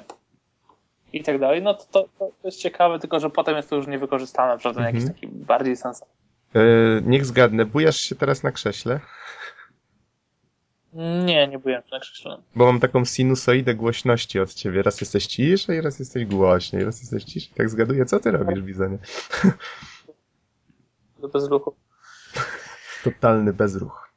[1.13, 3.87] i tak dalej, no to, to, to jest ciekawe, tylko że potem jest to już
[3.87, 4.97] niewykorzystane, prawda, Mhm.
[4.97, 6.03] jakiś taki bardziej sens.
[6.55, 6.61] E,
[7.03, 9.01] niech zgadnę, bujasz się teraz na krześle?
[11.25, 12.39] Nie, nie byłem na krześle.
[12.57, 14.83] Bo mam taką sinusoidę głośności od ciebie.
[14.83, 17.55] Raz jesteś ciszej, raz jesteś głośniej, raz jesteś ciszej.
[17.57, 18.99] Tak zgaduję, co ty robisz, Bizonie?
[21.33, 21.75] Bez ruchu.
[23.05, 24.12] Totalny bezruch.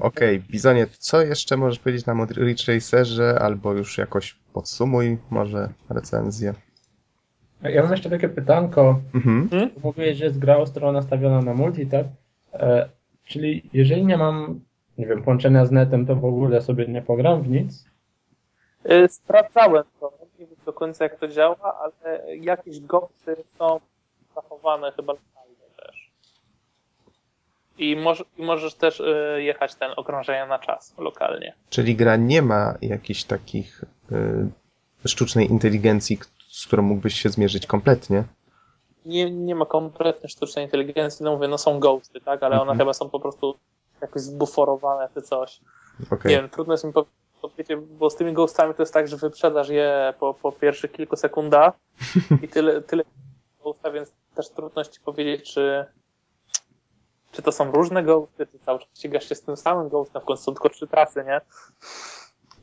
[0.00, 5.68] Okej, Bizonie, co jeszcze możesz powiedzieć nam o Ridge Racerze, albo już jakoś podsumuj może
[5.90, 6.54] recenzję.
[7.62, 9.00] Ja mam jeszcze takie pytanko.
[9.14, 9.70] Mhm.
[9.82, 12.06] Mówiłeś, że jest gra ostro nastawiona na multi, tak?
[12.52, 12.88] E,
[13.24, 14.60] czyli jeżeli nie mam,
[14.98, 17.84] nie wiem, połączenia z netem, to w ogóle sobie nie pogram w nic?
[18.90, 23.80] Y, Sprawdzałem to, nie wiem do końca jak to działa, ale jakieś ghosty są
[24.34, 25.14] zachowane chyba.
[27.80, 31.54] I, moż, możesz też y, jechać ten okrążenia na czas lokalnie.
[31.70, 33.84] Czyli gra nie ma jakichś takich
[35.04, 38.24] y, sztucznej inteligencji, z którą mógłbyś się zmierzyć kompletnie.
[39.06, 42.78] Nie, nie ma kompletnej sztucznej inteligencji, no mówię, no są ghosty, tak, ale one Mhm.
[42.78, 43.54] chyba są po prostu
[44.00, 45.60] jakoś zbuforowane czy coś.
[46.10, 46.30] Okej.
[46.32, 46.92] Nie wiem, trudno jest mi
[47.42, 51.16] powiedzieć, bo z tymi ghostami to jest tak, że wyprzedasz je po, po pierwszych kilku
[51.16, 51.74] sekundach
[52.42, 53.02] i tyle, tyle
[53.62, 55.84] ghosta, więc też trudno ci powiedzieć, czy,
[57.32, 60.24] czy to są różne ghosty, czy cały czas ścigasz się z tym samym ghostem, w
[60.24, 61.40] końcu są tylko trzy trasy, nie?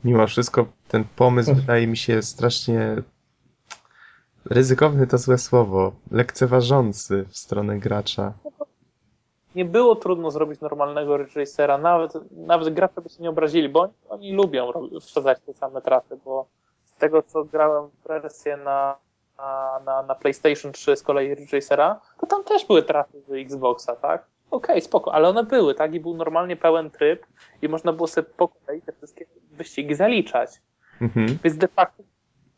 [0.04, 3.02] Mimo wszystko ten pomysł wydaje mi się strasznie
[4.44, 8.32] ryzykowny to złe słowo, lekceważący w stronę gracza.
[9.54, 13.80] Nie było trudno zrobić normalnego Ridge Racera, nawet, nawet gracze by się nie obrazili, bo
[13.80, 16.46] oni, oni lubią wsadzać te same trasy, bo
[16.84, 18.96] z tego co grałem w wersję na,
[19.38, 23.32] na, na, na PlayStation 3 z kolei Ridge Racera, to tam też były trasy z
[23.32, 24.24] Xboxa, tak?
[24.50, 25.94] Okej, spoko, ale one były, tak?
[25.94, 27.26] I był normalnie pełen tryb
[27.62, 30.50] i można było sobie po kolei te wszystkie wyścigi zaliczać.
[31.00, 31.38] Mhm.
[31.44, 32.02] Więc de facto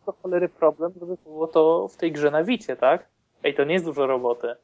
[0.07, 3.09] to cholery problem, żeby było to w tej grze na wicie, tak?
[3.45, 4.55] Ej, to nie jest dużo roboty.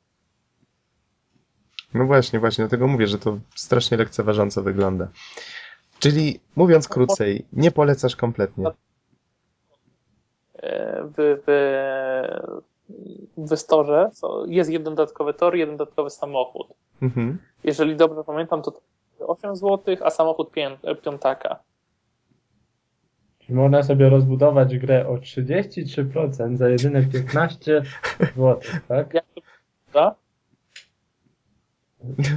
[1.94, 5.08] No właśnie, właśnie, dlatego mówię, że to strasznie lekceważąco wygląda.
[5.98, 8.66] Czyli mówiąc krócej, nie polecasz kompletnie.
[10.54, 11.50] E, w, w,
[13.36, 14.10] w storze
[14.46, 16.66] jest jeden dodatkowy tor, jeden dodatkowy samochód.
[17.02, 17.38] Mhm.
[17.64, 18.80] Jeżeli dobrze pamiętam, to
[19.20, 20.50] 8 zł, a samochód
[21.02, 21.59] piątaka.
[23.38, 27.82] Czyli można sobie rozbudować grę o 33% za jedyne 15
[28.20, 29.14] zł, tak?
[29.14, 29.40] Jak to
[29.87, 30.14] wygląda?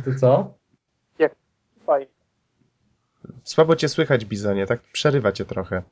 [0.05, 0.53] To co?
[1.85, 2.11] Fajnie.
[3.43, 5.83] Słabo cię słychać, Bizonie, tak przerywa cię trochę.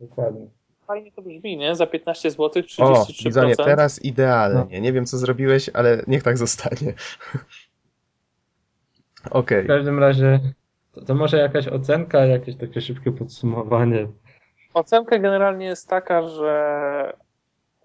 [0.00, 0.46] Dokładnie.
[0.86, 1.74] Fajnie to brzmi, nie?
[1.76, 3.24] Za 15 zł, O, 33%.
[3.24, 4.76] Bizonie, teraz idealnie.
[4.76, 4.82] No.
[4.82, 6.94] Nie wiem, co zrobiłeś, ale niech tak zostanie.
[9.30, 9.64] Okej.
[9.64, 10.40] W każdym razie,
[10.92, 14.06] to, to może jakaś ocenka, jakieś takie szybkie podsumowanie.
[14.74, 17.12] Ocenka generalnie jest taka, że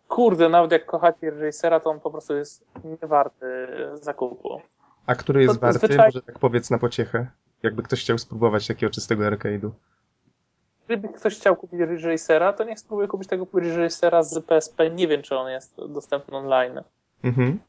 [0.08, 2.66] kurde, nawet jak kochacie Racera, to on po prostu jest
[3.02, 4.62] niewarty zakupu.
[5.06, 5.80] A który jest To warty?
[5.80, 7.28] zwyczaj- Może tak powiedz na pociechę.
[7.64, 9.70] Jakby ktoś chciał spróbować takiego czystego arcade'u.
[10.86, 14.90] Gdyby ktoś chciał kupić Ridge Racera, to niech spróbuje kupić tego Ridge Racera z PSP.
[14.90, 16.82] Nie wiem, czy on jest dostępny online.
[17.24, 17.60] Mhm.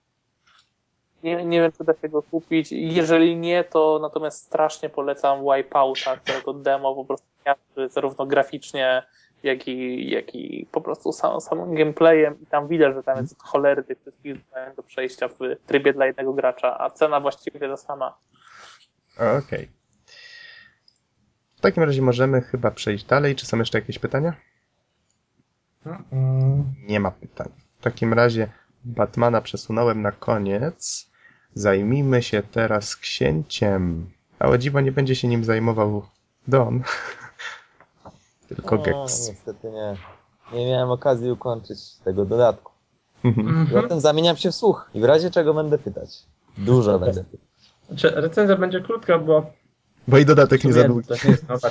[1.22, 2.72] Nie, nie wiem, czy da się go kupić.
[2.72, 9.02] Jeżeli nie, to natomiast strasznie polecam Wipeouta, którego demo po prostu niezły zarówno graficznie,
[9.42, 13.42] jak i, jak i po prostu sam, samym gameplayem i tam widać, że tam jest
[13.42, 14.36] cholery tych wszystkich
[14.76, 18.18] do przejścia w trybie dla jednego gracza, a cena właściwie ta sama.
[19.38, 19.81] Okej.
[21.62, 23.36] W takim razie możemy chyba przejść dalej.
[23.36, 24.34] Czy są jeszcze jakieś pytania?
[26.88, 27.48] Nie ma pytań.
[27.78, 28.48] W takim razie
[28.84, 31.10] Batmana przesunąłem na koniec.
[31.54, 34.10] Zajmijmy się teraz księciem.
[34.38, 36.02] A o dziwo nie będzie się nim zajmował
[36.48, 36.82] Don.
[38.48, 39.28] Tylko O, Gex.
[39.28, 39.96] niestety nie.
[40.58, 42.72] Nie miałem okazji ukończyć tego dodatku.
[43.24, 43.66] Mhm.
[43.72, 44.00] I mhm.
[44.00, 44.90] zamieniam się w słuch.
[44.94, 46.22] I w razie czego będę pytać.
[46.58, 47.46] Dużo będę pytać.
[47.88, 49.61] Znaczy, recenzja będzie krótka, bo
[50.08, 51.08] Bo i dodatek nie za długi.
[51.24, 51.70] Nie jest nowa.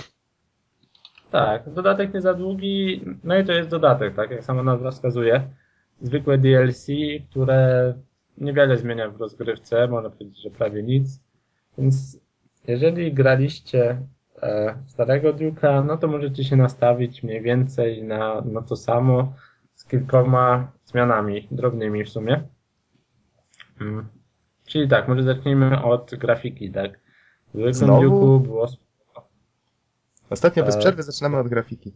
[1.32, 5.48] Tak, dodatek nie za długi, no i to jest dodatek, tak jak sama nazwa wskazuje.
[6.02, 6.88] Zwykłe DLC,
[7.30, 7.94] które
[8.38, 11.24] niewiele zmienia w rozgrywce, można powiedzieć, że prawie nic.
[11.78, 12.20] Więc
[12.68, 14.02] jeżeli graliście
[14.42, 19.34] e, starego Duke'a, no to możecie się nastawić mniej więcej na, na to samo
[19.76, 22.44] z kilkoma zmianami, drobnymi w sumie.
[23.82, 24.08] Mm.
[24.66, 27.01] Czyli tak, może zacznijmy od grafiki, tak.
[27.54, 27.58] W?
[27.58, 28.68] Duke'u było
[30.30, 31.94] Ostatnio bez E, przerwy zaczynamy od grafiki.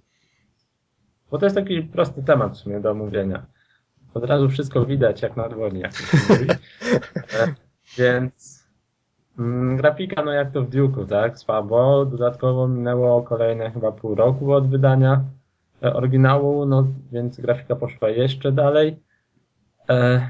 [1.32, 3.46] Bo to jest taki prosty temat w sumie do omówienia.
[4.14, 6.48] Od razu wszystko widać jak na dłoni, jak to się mówi.
[7.40, 7.56] E,
[7.98, 8.66] Więc
[9.40, 11.40] mm, grafika, no jak to w Duke'u, tak?
[11.40, 12.06] Słabo.
[12.06, 15.24] Dodatkowo minęło kolejne chyba pół roku od wydania
[15.84, 19.00] e, oryginału, no więc grafika poszła jeszcze dalej.
[19.90, 20.30] E,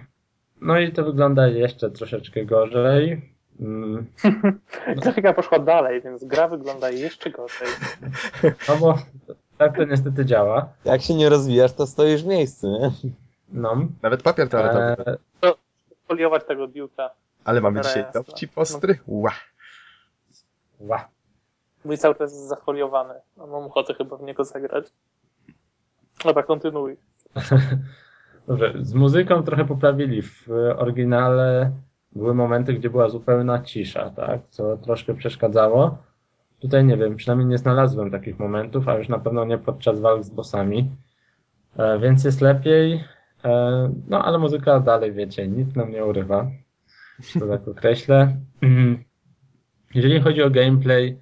[0.61, 3.34] No i to wygląda jeszcze troszeczkę gorzej.
[3.59, 4.05] Mm,
[5.01, 7.67] Grafika poszła dalej, więc gra wygląda jeszcze gorzej.
[8.69, 8.97] No bo
[9.57, 10.69] tak to niestety działa.
[10.85, 12.91] Jak się nie rozwijasz, to stoisz w miejscu, nie?
[13.49, 13.87] No.
[14.01, 15.17] Nawet papier toaletowy.
[15.43, 15.53] E,
[16.07, 17.09] Foliować tego Duke'a.
[17.45, 18.21] Ale mamy dzisiaj jasne.
[18.23, 18.99] dowcip ostry.
[19.07, 19.31] Ła.
[20.79, 21.07] ła.
[21.85, 23.13] Mój cały czas jest zafoliowany.
[23.37, 24.85] No, mam ochotę chyba w niego zagrać.
[26.23, 26.97] Dobra, kontynuuj.
[28.47, 30.21] Dobrze, z muzyką trochę poprawili.
[30.21, 30.47] W
[30.77, 31.71] oryginale
[32.15, 34.41] były momenty, gdzie była zupełna cisza, tak?
[34.49, 35.97] Co troszkę przeszkadzało.
[36.59, 40.23] Tutaj nie wiem, przynajmniej nie znalazłem takich momentów, a już na pewno nie podczas walk
[40.23, 40.91] z bossami.
[41.77, 43.03] E, więc jest lepiej.
[43.45, 46.51] E, no ale muzyka dalej, wiecie, nic nam nie urywa.
[47.39, 48.37] To tak określę.
[49.95, 51.19] Jeżeli chodzi o gameplay,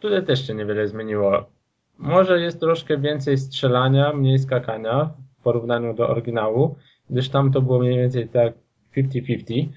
[0.00, 1.50] tutaj też się niewiele zmieniło.
[1.98, 6.76] Może jest troszkę więcej strzelania, mniej skakania w porównaniu do oryginału,
[7.10, 8.54] gdyż tam to było mniej więcej tak
[8.96, 9.68] 50-50.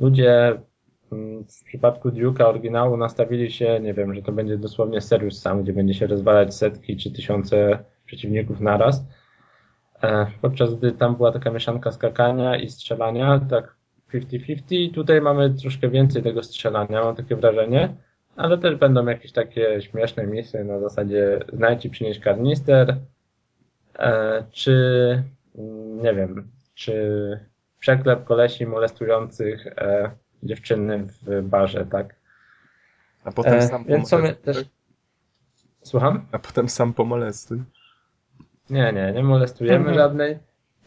[0.00, 0.60] Ludzie
[1.12, 5.62] mm, w przypadku Duke'a oryginału nastawili się, nie wiem, że to będzie dosłownie serious sam,
[5.62, 9.04] gdzie będzie się rozwalać setki czy tysiące przeciwników naraz.
[10.02, 13.76] E, Podczas gdy tam była taka mieszanka skakania i strzelania, tak
[14.14, 14.94] 50-50.
[14.94, 17.96] Tutaj mamy troszkę więcej tego strzelania, mam takie wrażenie.
[18.36, 22.96] Ale też będą jakieś takie śmieszne misje na zasadzie znajdź i przynieść karnister,
[23.98, 24.72] e, czy
[25.58, 27.51] mm, nie wiem, czy
[27.86, 30.10] przeklep kolesi molestujących e,
[30.42, 32.14] dziewczyny w barze, tak?
[33.24, 34.44] A potem E, sam więc pomolestuj.
[34.44, 34.64] też...
[35.82, 36.26] Słucham?
[36.32, 37.62] A potem sam pomolestuj.
[38.70, 39.94] Nie, nie, nie molestujemy Mhm.
[39.94, 40.38] żadnej.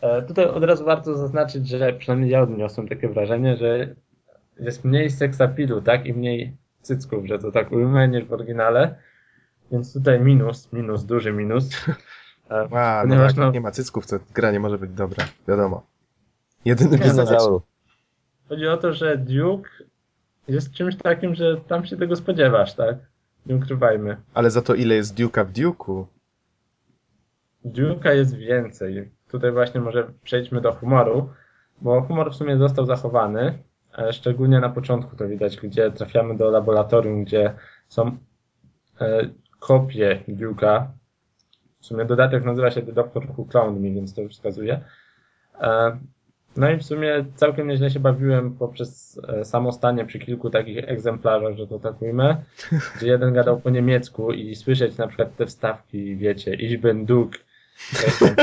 [0.01, 3.95] E, Tutaj od razu warto zaznaczyć, że przynajmniej ja odniosłem takie wrażenie, że
[4.59, 6.05] jest mniej seksapilu, tak?
[6.05, 8.95] I mniej cycków, że to tak ujmę, niż w oryginale.
[9.71, 11.69] Więc tutaj minus, minus, duży minus.
[12.51, 14.91] E, A, no Ponieważ tak, no- jak nie ma cycków, to gra nie może być
[14.91, 15.25] dobra.
[15.47, 15.85] Wiadomo.
[16.65, 17.05] Jedyny no.
[17.05, 17.63] Dinozaurów.
[18.49, 19.69] Chodzi o to, że Duke
[20.47, 22.97] jest czymś takim, że tam się tego spodziewasz, tak?
[23.45, 24.17] Nie ukrywajmy.
[24.33, 26.05] Ale za to ile jest Duke'a w Duke'u?
[27.65, 29.11] Duke'a jest więcej.
[29.27, 31.29] Tutaj właśnie może przejdźmy do humoru,
[31.81, 33.63] bo humor w sumie został zachowany,
[34.11, 37.53] szczególnie na początku to widać, gdzie trafiamy do laboratorium, gdzie
[37.87, 38.17] są
[39.01, 40.85] e, kopie Duke'a.
[41.79, 44.81] W sumie dodatek nazywa się The Doctor Who Clowned Me, więc to już wskazuje.
[45.59, 45.99] E,
[46.57, 51.55] no i w sumie całkiem nieźle się bawiłem poprzez e, samostanie przy kilku takich egzemplarzach,
[51.57, 52.43] że to tak ujmę,
[52.97, 57.39] gdzie jeden gadał po niemiecku i słyszeć na przykład te wstawki, wiecie, Ich bin Duke,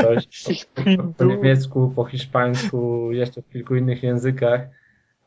[0.03, 0.65] coś
[1.17, 4.61] po, niemiecku, po hiszpańsku, jeszcze w kilku innych językach,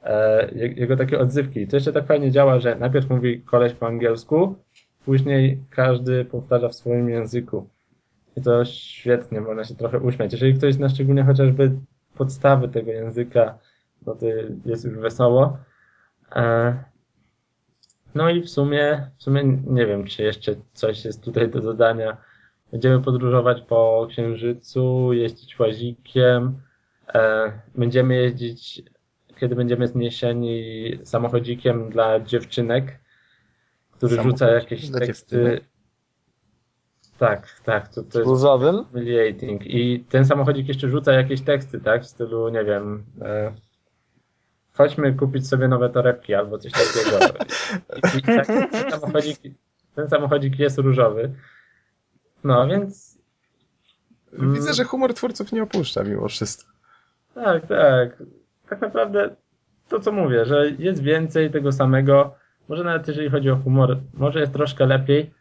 [0.03, 1.67] e, je- jego takie odzywki.
[1.67, 4.57] To jeszcze tak fajnie działa, że najpierw mówi koleś po angielsku,
[5.05, 7.69] później każdy powtarza w swoim języku.
[8.37, 10.33] I to świetnie, można się trochę uśmiać.
[10.33, 11.71] Jeżeli ktoś zna szczególnie chociażby
[12.17, 13.59] podstawy tego języka,
[14.07, 14.27] no to
[14.67, 15.59] jest już wesoło.
[16.37, 16.85] E,
[18.15, 22.17] No i w sumie, w sumie nie wiem, czy jeszcze coś jest tutaj do dodania.
[22.73, 26.63] Będziemy podróżować po Księżycu, jeździć łazikiem.
[27.15, 28.83] E, Będziemy jeździć,
[29.41, 32.99] kiedy będziemy zniesieni samochodzikiem dla dziewczynek,
[33.93, 35.07] który rzuca jakieś teksty.
[35.07, 35.65] dziewczynek?
[37.19, 38.85] Tak, tak, to, to jest Różowym?
[38.85, 39.67] humiliating.
[39.67, 42.03] I ten samochodzik jeszcze rzuca jakieś teksty, tak?
[42.03, 43.53] W stylu, nie wiem, e,
[44.75, 47.19] chodźmy kupić sobie nowe torebki albo coś takiego.
[48.15, 49.39] I, i tak, ten, samochodzik,
[49.95, 51.33] ten samochodzik jest różowy.
[52.45, 53.17] No, więc
[54.39, 54.55] Mm.
[54.55, 56.73] Widzę, że humor twórców nie opuszcza mimo wszystko.
[57.35, 58.23] tak, tak.
[58.69, 59.37] Tak naprawdę
[59.89, 62.35] to, co mówię, że jest więcej tego samego.
[62.69, 65.35] Może nawet jeżeli chodzi o humor, może jest troszkę lepiej.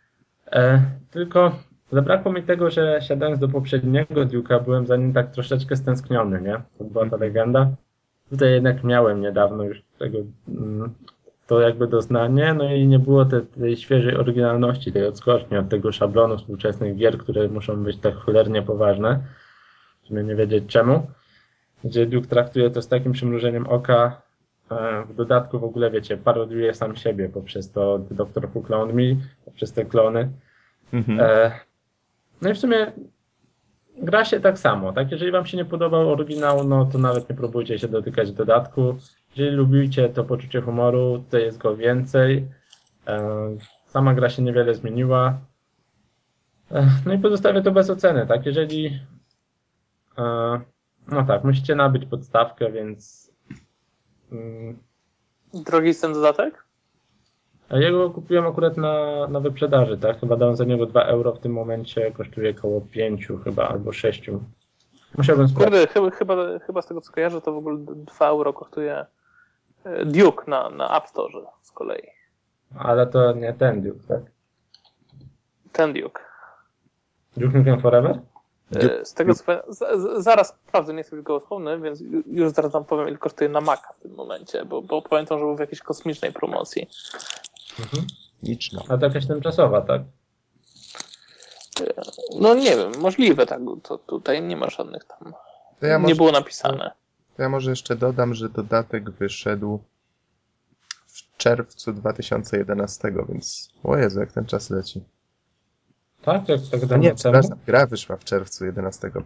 [0.52, 0.82] E,
[1.12, 1.56] tylko
[1.91, 6.62] zabrakło mi tego, że siadając do poprzedniego Duke'a, byłem za nim tak troszeczkę stęskniony, nie?
[6.78, 7.70] To była ta legenda.
[8.30, 10.18] Tutaj jednak miałem niedawno już tego,
[10.48, 10.93] mm,
[11.48, 15.91] to jakby doznanie, no i nie było te, tej świeżej oryginalności, tej odskoczni od tego
[15.91, 19.20] szablonu współczesnych gier, które muszą być tak cholernie poważne,
[20.10, 21.08] żeby nie wiedzieć czemu.
[21.84, 24.22] Gdzie Duke traktuje to z takim przymrużeniem oka,
[25.07, 28.47] w dodatku w ogóle, wiecie, parodiuje sam siebie poprzez to Dr.
[28.53, 30.32] Who Clone Me, poprzez te klony.
[30.93, 31.20] Mhm.
[31.20, 31.51] E,
[32.41, 32.91] no i w sumie
[33.97, 35.11] gra się tak samo, tak?
[35.11, 38.97] Jeżeli wam się nie podobał oryginał, no to nawet nie próbujcie się dotykać dodatku.
[39.36, 42.47] Jeżeli lubicie to poczucie humoru, to jest go więcej.
[43.07, 45.38] E, sama gra się niewiele zmieniła.
[46.72, 48.45] E, no i pozostawię to bez oceny, tak?
[48.45, 48.99] Jeżeli
[50.18, 50.61] e,
[51.07, 53.24] no tak, musicie nabyć podstawkę, więc
[55.53, 56.65] Drogi jest ten dodatek?
[57.69, 60.19] a ja go kupiłem akurat na, na wyprzedaży, tak?
[60.19, 64.30] Chyba dałem za niego 2 euro, w tym momencie kosztuje około 5 chyba, albo 6.
[65.17, 65.80] Musiałbym sprawdzić.
[65.80, 69.05] Kurde, chyba, chyba, chyba z tego co kojarzę, to w ogóle 2 euro kosztuje
[69.84, 72.07] e, Duke na, na App Store z kolei.
[72.80, 74.21] Ale to nie ten Duke, tak?
[75.71, 76.21] Ten Duke.
[77.38, 78.19] Duke Nukem Forever?
[78.84, 82.51] E, Z tego co pamiętam, z- z- zaraz sprawdzę, nie jestem gołosłowny, więc ju- już
[82.53, 85.55] zaraz wam powiem, ile kosztuje na Maca w tym momencie, bo, bo pamiętam, że był
[85.55, 86.88] w jakiejś kosmicznej promocji.
[87.80, 88.07] Mhm.
[88.43, 88.84] Liczno.
[88.89, 90.01] A to jakaś tymczasowa, tak?
[92.39, 95.34] No nie wiem, możliwe, tak, to tutaj nie ma żadnych tam,
[95.80, 96.91] To ja, może, nie było napisane.
[97.38, 99.80] to ja może jeszcze dodam, że dodatek wyszedł
[101.07, 105.03] w czerwcu 2011, więc o Jezu, jak ten czas leci.
[106.26, 106.49] Tak?
[106.49, 107.39] Jak tak A dawno nie, temu?
[107.65, 109.11] gra wyszła w czerwcu 11.
[109.15, 109.21] No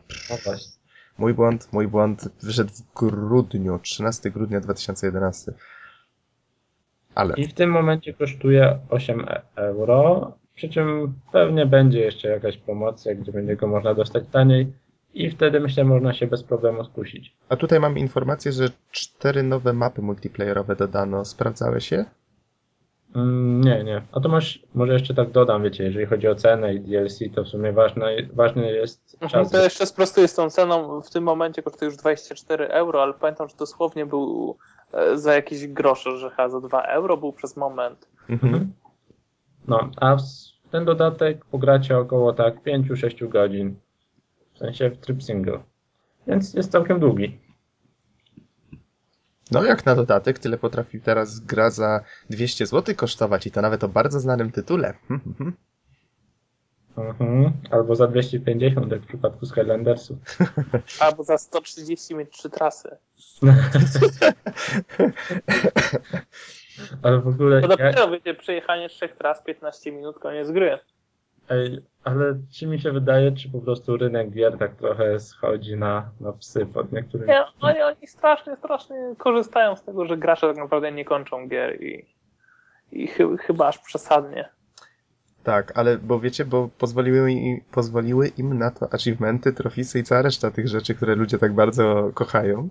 [0.46, 0.72] właśnie.
[1.18, 5.54] Mój błąd, mój błąd wyszedł w grudniu, 13 grudnia 2011.
[7.16, 12.58] Ale I w tym momencie kosztuje 8 e- euro, przy czym pewnie będzie jeszcze jakaś
[12.58, 14.74] promocja, gdzie będzie go można dostać taniej
[15.14, 17.36] i wtedy myślę można się bez problemu skusić.
[17.50, 21.26] A tutaj mam informację, że cztery nowe mapy multiplayerowe dodano.
[21.26, 22.06] Sprawdzałeś je?
[23.16, 24.02] Mm, nie, nie.
[24.12, 27.44] A to masz, może jeszcze tak dodam, wiecie, jeżeli chodzi o cenę i DLC, to
[27.44, 29.52] w sumie ważne, ważny jest Mhm, czas.
[29.52, 31.02] To jeszcze sprostuję z tą ceną.
[31.02, 34.56] W tym momencie kosztuje już 24 euro, ale pamiętam, że dosłownie był
[34.94, 38.08] e, za jakieś grosze, że chyba za 2 euro był przez moment.
[38.30, 38.74] Mhm.
[39.68, 40.18] No, a
[40.72, 43.76] ten dodatek pogracie około tak 5-6 godzin.
[44.54, 45.60] W sensie w tryb single.
[46.28, 47.40] Więc jest całkiem długi.
[49.52, 53.84] No jak na dodatek, tyle potrafi teraz gra za 200 zł kosztować i to nawet
[53.84, 54.94] o bardzo znanym tytule.
[55.10, 55.54] Mhm.
[56.98, 57.52] Mhm.
[57.72, 60.18] Albo za 250, jak w przypadku Skylandersów.
[61.06, 62.90] Albo za 130 mieć trzy trasy.
[67.04, 67.62] Ale w ogóle.
[67.62, 70.80] To Ja, dopiero wiecie, przejechanie trzech tras, 15 minut, koniec gry.
[71.50, 76.10] Ej, ale czy mi się wydaje, czy po prostu rynek gier tak trochę schodzi na,
[76.22, 77.30] na psy pod niektórymi.
[77.32, 81.82] Nie, oni, oni strasznie, strasznie korzystają z tego, że gracze tak naprawdę nie kończą gier
[81.84, 82.06] i,
[82.92, 84.50] i chy, chyba aż przesadnie.
[85.44, 90.22] Tak, ale bo wiecie, bo pozwoliły, im- pozwoliły im na to achievementy, trofisy i cała
[90.22, 92.70] reszta tych rzeczy, które ludzie tak bardzo kochają.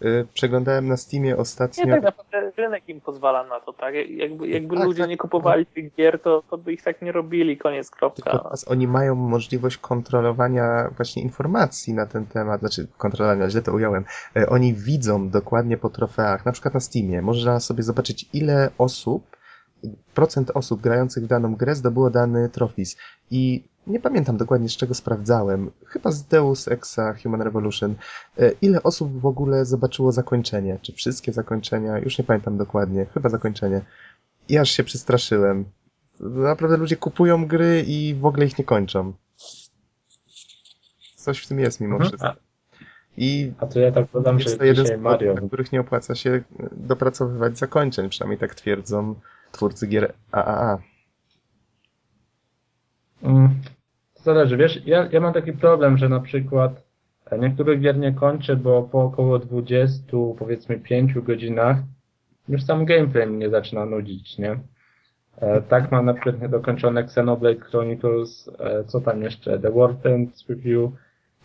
[0.00, 1.84] Yy, Przeglądałem na Steamie ostatnio.
[1.84, 3.94] Nie, tak naprawdę rynek im pozwala na to, tak?
[4.10, 5.10] Jakby, jakby Tak, ludzie tak.
[5.10, 8.38] nie kupowali tych gier, to, to by ich tak nie robili, koniec, Tylko kropka.
[8.38, 14.04] teraz oni mają możliwość kontrolowania właśnie informacji na ten temat, znaczy kontrolowania, źle to ująłem.
[14.36, 19.35] E, Oni widzą dokładnie po trofeach, na przykład na Steamie, można sobie zobaczyć ile osób,
[20.14, 22.96] procent osób grających w daną grę zdobyło dany trofis.
[23.30, 27.94] I nie pamiętam dokładnie z czego sprawdzałem, chyba z Deus Exa Human Revolution,
[28.38, 33.28] e, ile osób w ogóle zobaczyło zakończenie, czy wszystkie zakończenia, już nie pamiętam dokładnie, chyba
[33.28, 33.80] zakończenie.
[34.48, 35.64] I aż się przestraszyłem.
[36.20, 39.12] Naprawdę ludzie kupują gry i w ogóle ich nie kończą.
[41.16, 42.10] Coś w tym jest mimo Mhm.
[42.10, 42.46] wszystko.
[43.16, 45.34] I a to ja tak dodam, jest że to jeden z powodów, Mario.
[45.34, 49.14] dla których nie opłaca się dopracowywać zakończeń, przynajmniej tak twierdzą
[49.56, 50.78] twórcy gier AAA.
[53.22, 53.48] Mm,
[54.14, 56.82] To zależy, wiesz, ja, ja mam taki problem, że na przykład
[57.30, 60.02] e, niektórych gier nie kończę, bo po około 20,
[60.38, 61.76] powiedzmy 5 godzinach
[62.48, 64.60] już sam gameplay mnie zaczyna nudzić, nie?
[65.40, 70.48] E, tak mam na przykład niedokończone Xenoblade Chronicles, e, co tam jeszcze, The World Ends
[70.48, 70.90] Review.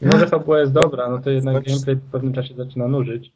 [0.02, 3.32] Mimo, że fabuła jest dobra, no to jednak Znaczy- gameplay po pewnym czasie zaczyna nużyć.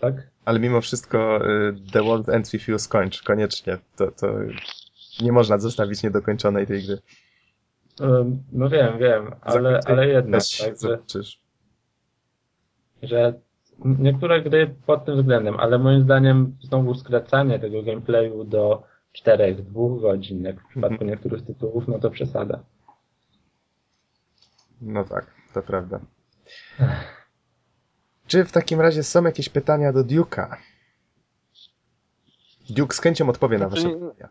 [0.00, 0.14] Tak?
[0.48, 3.78] Ale mimo wszystko y, The World Ends With You skończ, koniecznie.
[3.96, 4.26] To, to
[5.20, 6.98] nie można zostawić niedokończonej tej gry.
[8.00, 10.76] Ym, No wiem, wiem, ale, ale jednak, tak,
[13.02, 13.34] że,
[13.84, 18.82] niektóre gry pod tym względem, ale moim zdaniem znowu skracanie tego gameplayu do
[19.24, 21.10] 4-2 godzin, jak w przypadku Mhm.
[21.10, 22.62] niektórych tytułów, no to przesada.
[24.80, 26.00] No tak, to prawda.
[28.28, 30.56] Czy w takim razie są jakieś pytania do Duke'a?
[32.70, 34.28] Duke z chęcią odpowie na Znaczy, wasze nie- pytania.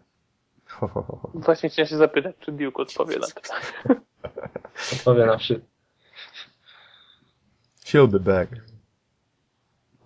[0.68, 1.32] Ho, ho, ho, ho.
[1.34, 3.42] Właśnie chciałem się zapytać, czy Duke odpowie na to.
[4.94, 5.68] Odpowie na wszystko.
[7.86, 8.50] Fill the bag.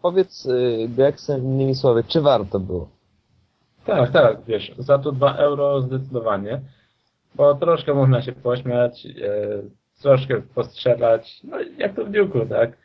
[0.01, 2.89] Powiedz y, Grexem innymi słowy, czy warto było?
[3.85, 6.61] Tak, tak, wiesz, za to 2 euro zdecydowanie,
[7.35, 9.11] bo troszkę można się pośmiać, e,
[10.01, 12.77] troszkę postrzelać, no jak to w Duke'u, tak?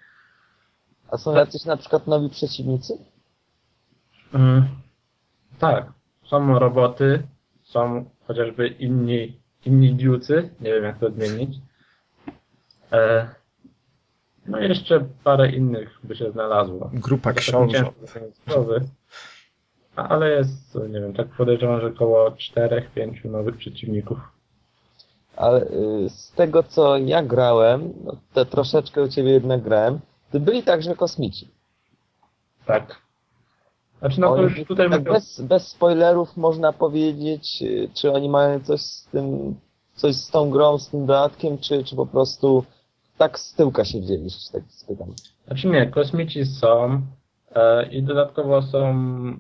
[1.11, 2.99] A są jacyś na przykład nowi przeciwnicy?
[4.35, 4.69] Mm,
[5.59, 5.93] tak,
[6.25, 7.23] są roboty,
[7.63, 11.59] są chociażby inni, inni diucy, nie wiem jak to odmienić.
[12.93, 13.29] E,
[14.47, 16.91] no i jeszcze parę innych by się znalazło.
[16.93, 17.89] Grupa książąt.
[19.97, 24.19] Ale jest, nie wiem, tak podejrzewam, że około 4-5 nowych przeciwników.
[25.37, 30.16] Ale y, z tego co ja grałem, no, te troszeczkę u ciebie jednak grałem, to
[30.35, 31.49] byli także kosmici.
[32.67, 32.97] Tak.
[33.99, 38.29] Znaczy, no to Oni- już tutaj tak bez, bez spoilerów można powiedzieć, y, czy oni
[38.29, 39.55] mają coś z tym,
[39.95, 42.65] coś z tą grą, z tym dodatkiem, czy, czy po prostu
[43.19, 45.09] tak z tyłka się wzięli, że tak spytam.
[45.47, 47.01] Znaczy nie, kosmici są
[47.55, 48.95] e, i dodatkowo są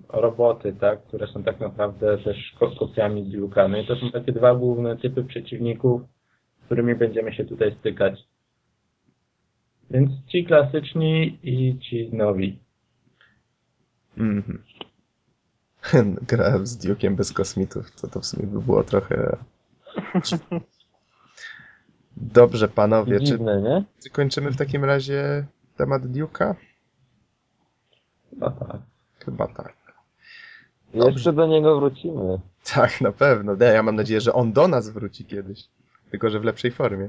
[0.09, 3.34] roboty, tak, które są tak naprawdę też ko- kopiami
[3.82, 6.03] i to są takie dwa główne typy przeciwników,
[6.62, 8.24] z którymi będziemy się tutaj stykać.
[9.91, 12.59] Więc ci klasyczni i ci nowi.
[14.16, 14.62] Mhm.
[16.28, 19.37] Gra z Duke'iem bez kosmitów, to to w sumie by było trochę...
[22.16, 23.84] Dobrze, panowie, czy, Dziwne, nie?
[24.03, 26.55] czy kończymy w takim razie temat Duke'a?
[28.37, 28.80] No tak.
[29.24, 29.74] Chyba tak.
[30.95, 32.39] Jeszcze do niego wrócimy.
[32.74, 33.57] Tak, na pewno.
[33.61, 35.68] Ja mam nadzieję, że on do nas wróci kiedyś.
[36.11, 37.09] Tylko, że w lepszej formie.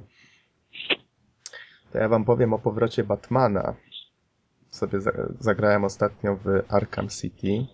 [1.91, 3.73] To ja wam powiem o powrocie Batmana.
[4.71, 7.65] Sobie za zagrałem ostatnio w Arkham City.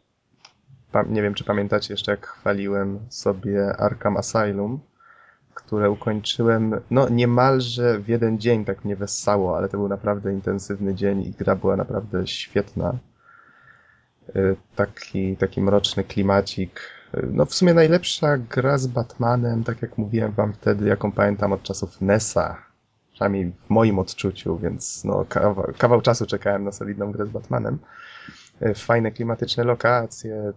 [1.09, 4.79] Nie wiem, czy pamiętacie jeszcze, jak chwaliłem sobie Arkham Asylum,
[5.53, 10.95] które ukończyłem, no niemalże w jeden dzień, tak mnie wessało, ale to był naprawdę intensywny
[10.95, 12.97] dzień i gra była naprawdę świetna.
[14.35, 16.81] Y, Taki, taki mroczny klimacik.
[17.17, 21.53] Y, No w sumie najlepsza gra z Batmanem, tak jak mówiłem wam wtedy, jaką pamiętam
[21.53, 22.72] od czasów NESa.
[23.13, 27.79] Przynajmniej w moim odczuciu, więc no kawał, kawał czasu czekałem na solidną grę z Batmanem.
[28.61, 30.53] Y, Fajne klimatyczne lokacje,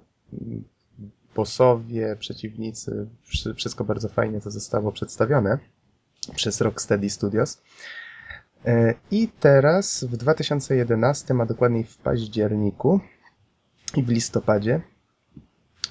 [1.34, 5.58] bossowie, przeciwnicy, wszy- wszystko bardzo fajnie to zostało przedstawione
[6.34, 7.62] przez Rocksteady Studios.
[8.66, 13.00] Y, I teraz w 2011, a dokładniej w październiku,
[13.96, 14.80] i w listopadzie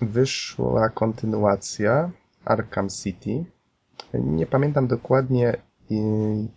[0.02, 2.12] wyszła kontynuacja
[2.46, 3.46] Arkham City.
[4.14, 5.58] Nie pamiętam dokładnie,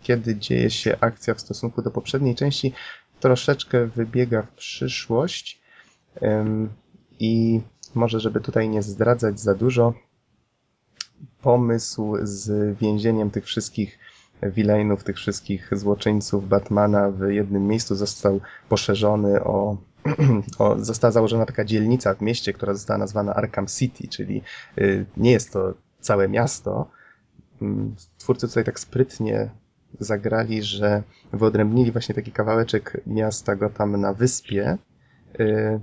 [0.02, 2.72] kiedy dzieje się akcja w stosunku do poprzedniej części.
[3.20, 5.60] Troszeczkę wybiega w przyszłość.
[7.20, 7.60] I
[7.94, 9.94] może, żeby tutaj nie zdradzać za dużo,
[11.42, 13.98] pomysł z więzieniem tych wszystkich
[14.42, 19.76] villainów, tych wszystkich złoczyńców Batmana w jednym miejscu został poszerzony o
[20.58, 24.42] o, została założona taka dzielnica w mieście, która została nazwana Arkham City, czyli
[24.78, 26.90] y, nie jest to całe miasto.
[28.18, 29.50] Twórcy tutaj tak sprytnie
[30.00, 31.02] zagrali, że
[31.32, 34.78] wyodrębnili właśnie taki kawałeczek miasta Gotham na wyspie
[35.40, 35.80] y,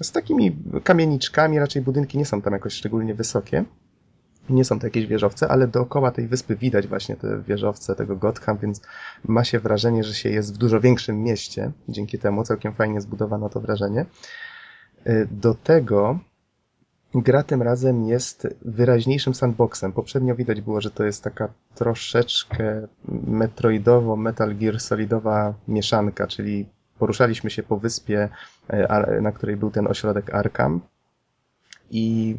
[0.00, 3.64] z takimi kamieniczkami, raczej budynki nie są tam jakoś szczególnie wysokie.
[4.48, 8.58] Nie są to jakieś wieżowce, ale dookoła tej wyspy widać właśnie te wieżowce tego Gotham,
[8.58, 8.80] więc
[9.28, 11.72] ma się wrażenie, że się jest w dużo większym mieście.
[11.88, 14.06] Dzięki temu całkiem fajnie zbudowano to wrażenie.
[15.06, 16.18] Y, Do tego
[17.14, 19.92] gra tym razem jest wyraźniejszym sandboxem.
[19.92, 22.86] Poprzednio widać było, że to jest taka troszeczkę
[23.26, 26.66] metroidowo, Metal Gear Solidowa mieszanka, czyli
[26.98, 28.28] poruszaliśmy się po wyspie,
[28.88, 30.80] a- na której był ten ośrodek Arkham
[31.90, 32.36] i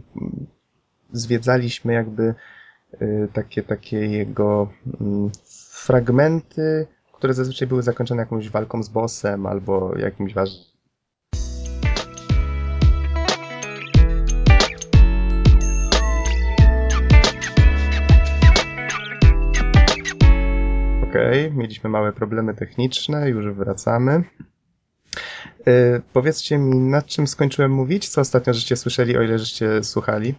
[1.14, 2.34] zwiedzaliśmy jakby
[3.02, 4.70] y, takie, takie jego
[5.02, 5.32] mm,
[5.72, 10.75] fragmenty, które zazwyczaj były zakończone jakąś walką z bossem albo jakimś ważnym
[21.16, 21.58] Okej, okay.
[21.58, 24.24] mieliśmy małe problemy techniczne, już wracamy.
[25.66, 28.10] Yy, powiedzcie mi, nad czym skończyłem mówić?
[28.10, 30.36] Co ostatnio żeście słyszeli, o ile żeście słuchali?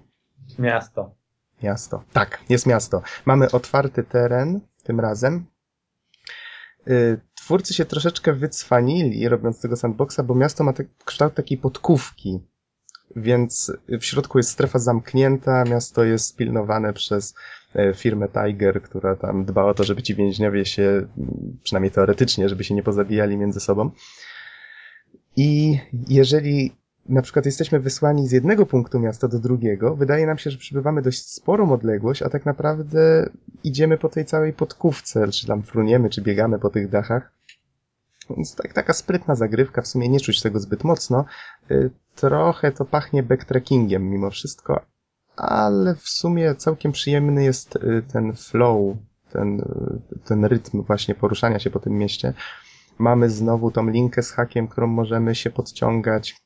[0.59, 1.15] Miasto.
[1.63, 2.05] Miasto.
[2.13, 3.03] Tak, jest miasto.
[3.27, 5.47] Mamy otwarty teren tym razem.
[6.87, 12.41] Yy, twórcy się troszeczkę wycwanili, robiąc tego sandboxa, bo miasto ma tak, kształt takiej podkówki.
[13.17, 17.35] Więc w środku jest strefa zamknięta, miasto jest pilnowane przez
[17.75, 21.07] e, firmę Tiger, która tam dba o to, żeby ci więźniowie się,
[21.63, 23.91] przynajmniej teoretycznie, żeby się nie pozabijali między sobą.
[25.37, 25.79] I
[26.09, 26.73] jeżeli
[27.09, 31.03] na przykład jesteśmy wysłani z jednego punktu miasta do drugiego, wydaje nam się, że przybywamy
[31.03, 33.31] dość sporą odległość, a tak naprawdę
[33.65, 37.33] idziemy po tej całej podkówce, czy tam fruniemy, czy biegamy po tych dachach.
[38.31, 41.25] Więc tak, taka sprytna zagrywka, w sumie nie czuć tego zbyt mocno.
[41.71, 44.81] Y, trochę to pachnie backtrackingiem mimo wszystko,
[45.37, 48.97] ale w sumie całkiem przyjemny jest y, ten flow,
[49.33, 52.35] ten, y, ten rytm właśnie poruszania się po tym mieście.
[52.99, 56.37] Mamy znowu tą linkę z hakiem, którą możemy się podciągać.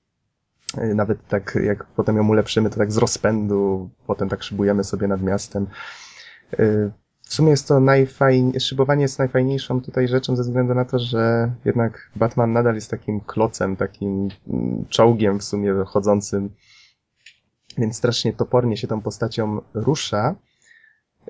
[0.94, 5.22] Nawet tak, jak potem ją ulepszymy, to tak z rozpędu, potem tak szybujemy sobie nad
[5.22, 5.66] miastem.
[7.30, 11.52] W sumie jest to najfajniejsze, szybowanie jest najfajniejszą tutaj rzeczą ze względu na to, że
[11.64, 16.50] jednak Batman nadal jest takim klocem, takim mm, czołgiem w sumie chodzącym,
[17.78, 20.34] więc strasznie topornie się tą postacią rusza.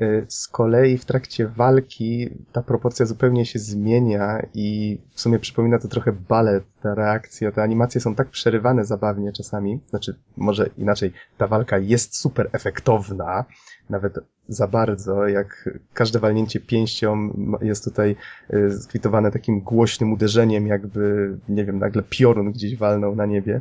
[0.03, 5.79] Y, z kolei w trakcie walki ta proporcja zupełnie się zmienia i w sumie przypomina
[5.79, 11.13] to trochę balet, ta reakcja, te animacje są tak przerywane zabawnie czasami, znaczy może inaczej,
[11.39, 13.45] ta walka jest super efektowna,
[13.91, 14.19] nawet
[14.49, 18.17] za bardzo, jak każde walnięcie pięścią jest tutaj
[18.55, 23.61] y, skwitowane takim głośnym uderzeniem, jakby, nie wiem, nagle piorun gdzieś walnął na niebie.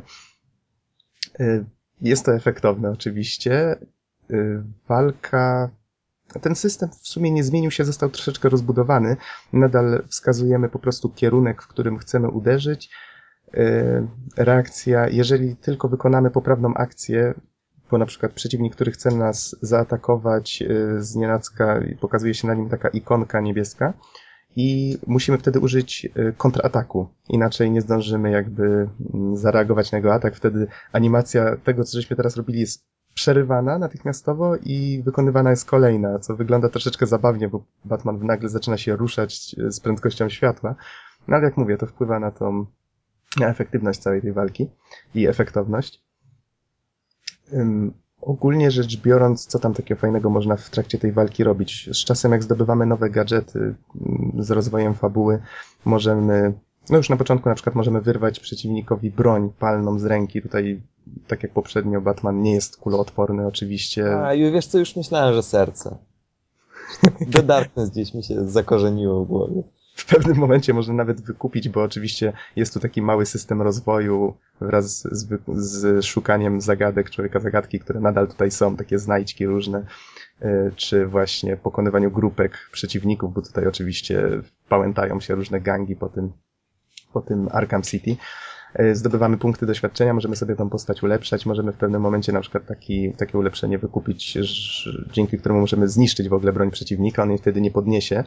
[1.40, 1.64] Y,
[2.00, 3.76] jest to efektowne oczywiście.
[4.30, 5.70] Y, walka
[6.42, 9.16] ten system w sumie nie zmienił się, został troszeczkę rozbudowany.
[9.52, 12.90] Nadal wskazujemy po prostu kierunek, w którym chcemy uderzyć.
[14.36, 17.34] Reakcja, jeżeli tylko wykonamy poprawną akcję,
[17.90, 22.68] bo na przykład przeciwnik, który chce nas zaatakować y, z nienacka, pokazuje się na nim
[22.68, 23.92] taka ikonka niebieska
[24.56, 27.08] i musimy wtedy użyć y, kontrataku.
[27.28, 30.36] Inaczej nie zdążymy jakby mm, zareagować na jego atak.
[30.36, 32.84] Wtedy animacja tego, co żeśmy teraz robili jest
[33.14, 38.96] przerywana natychmiastowo i wykonywana jest kolejna, co wygląda troszeczkę zabawnie, bo Batman nagle zaczyna się
[38.96, 40.74] ruszać y, z prędkością światła.
[41.28, 42.66] No ale jak mówię, to wpływa na tą
[43.40, 44.70] na efektywność całej tej walki
[45.14, 46.09] i efektowność.
[48.20, 51.88] Ogólnie rzecz biorąc, co tam takiego fajnego można w trakcie tej walki robić?
[51.92, 53.74] Z czasem, jak zdobywamy nowe gadżety
[54.38, 55.42] z rozwojem fabuły,
[55.84, 56.52] możemy,
[56.90, 60.42] no już na początku na przykład możemy wyrwać przeciwnikowi broń palną z ręki.
[60.42, 60.82] Tutaj,
[61.26, 64.24] tak jak poprzednio, Batman nie jest kuloodporny oczywiście.
[64.24, 65.96] A, i wiesz co, już myślałem, że serce.
[67.32, 69.62] The Darkness gdzieś mi się zakorzeniło w głowie
[70.00, 75.08] w pewnym momencie można nawet wykupić, bo oczywiście jest tu taki mały system rozwoju wraz
[75.12, 79.84] z, z szukaniem zagadek człowieka zagadki, które nadal tutaj są, takie znajdźki różne,
[80.40, 84.22] e, czy właśnie pokonywaniu grupek przeciwników, bo tutaj oczywiście
[84.68, 86.32] pałętają się różne gangi po tym,
[87.12, 88.16] po tym Arkham City.
[88.74, 92.66] E, zdobywamy punkty doświadczenia, możemy sobie tą postać ulepszać, możemy w pewnym momencie na przykład
[92.66, 94.38] taki, takie ulepszenie wykupić,
[95.12, 98.24] dzięki któremu możemy zniszczyć w ogóle broń przeciwnika, on jej wtedy nie podniesie,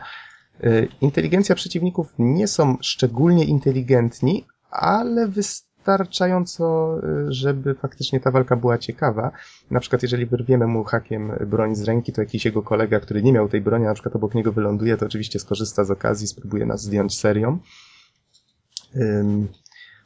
[1.02, 9.32] inteligencja przeciwników nie są szczególnie inteligentni, ale wystarczająco, e, żeby faktycznie ta walka była ciekawa.
[9.72, 13.34] Na przykład, jeżeli wyrwiemy mu hakiem broń z ręki, to jakiś jego kolega, który nie
[13.34, 16.82] miał tej broni, na przykład obok niego wyląduje, to oczywiście skorzysta z okazji, spróbuje nas
[16.82, 17.60] zdjąć serią.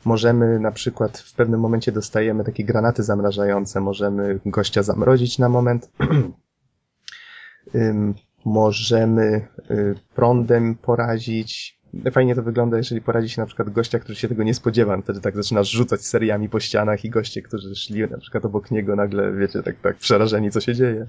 [0.05, 5.89] Możemy na przykład w pewnym momencie dostajemy takie granaty zamrażające, możemy gościa zamrozić na moment.
[8.47, 11.77] możemy y, prądem porazić.
[12.11, 15.21] Fajnie to wygląda, jeżeli poradzi się na przykład gościa, który się tego nie spodziewa, wtedy
[15.21, 19.33] tak zaczyna rzucać seriami po ścianach i goście, którzy szli na przykład obok niego nagle,
[19.33, 21.07] wiecie, tak, tak przerażeni, co się dzieje.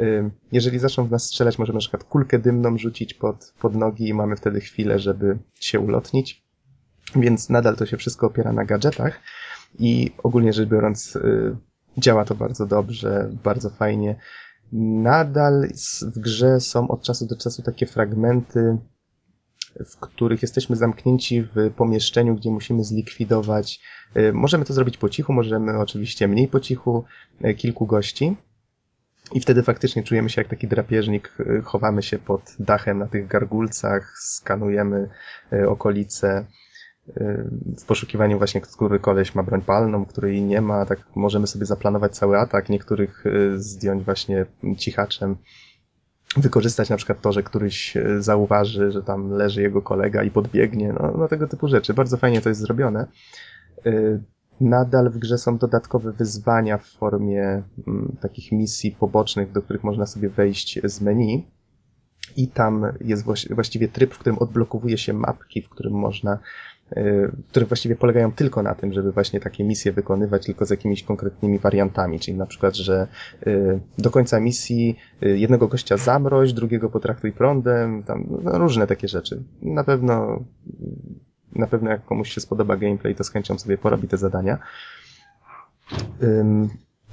[0.00, 4.08] Y, jeżeli zaczną w nas strzelać, możemy na przykład kulkę dymną rzucić pod, pod nogi
[4.08, 6.44] i mamy wtedy chwilę, żeby się ulotnić.
[7.16, 9.20] Więc nadal to się wszystko opiera na gadżetach
[9.78, 11.56] i ogólnie rzecz biorąc y,
[11.98, 14.16] działa to bardzo dobrze, bardzo fajnie.
[14.72, 15.68] Nadal
[16.14, 18.78] w grze są od czasu do czasu takie fragmenty,
[19.86, 23.80] w których jesteśmy zamknięci w pomieszczeniu, gdzie musimy zlikwidować.
[24.14, 27.04] E, możemy to zrobić po cichu, możemy oczywiście mniej po cichu,
[27.42, 28.36] e, kilku gości.
[29.32, 33.26] I wtedy faktycznie czujemy się jak taki drapieżnik, e, chowamy się pod dachem na tych
[33.26, 35.08] gargulcach, skanujemy
[35.68, 36.46] okolice,
[37.78, 42.16] w poszukiwaniu właśnie, który koleś ma broń palną, której nie ma, tak możemy sobie zaplanować
[42.16, 44.46] cały atak, niektórych y, zdjąć właśnie
[44.78, 45.36] cichaczem.
[46.36, 50.92] wykorzystać na przykład to, że któryś e, zauważy, że tam leży jego kolega i podbiegnie,
[50.92, 51.94] no, no tego typu rzeczy.
[51.94, 53.06] Bardzo fajnie to jest zrobione.
[53.86, 53.92] E,
[54.60, 60.06] nadal w grze są dodatkowe wyzwania w formie mm, takich misji pobocznych, do których można
[60.06, 61.46] sobie wejść z menu.
[62.36, 66.75] I tam jest właściwie tryb, w którym odblokowuje się mapki, w którym można Y,
[67.48, 71.58] które właściwie polegają tylko na tym, żeby właśnie takie misje wykonywać, tylko z jakimiś konkretnymi
[71.58, 73.06] wariantami, czyli na przykład, że
[73.46, 79.08] y, do końca misji y, jednego gościa zamroź, drugiego potraktuj prądem, tam no, różne takie
[79.08, 79.42] rzeczy.
[79.62, 80.44] Na pewno,
[81.52, 84.58] na pewno jak komuś się spodoba gameplay, to z chęcią sobie porobi te zadania.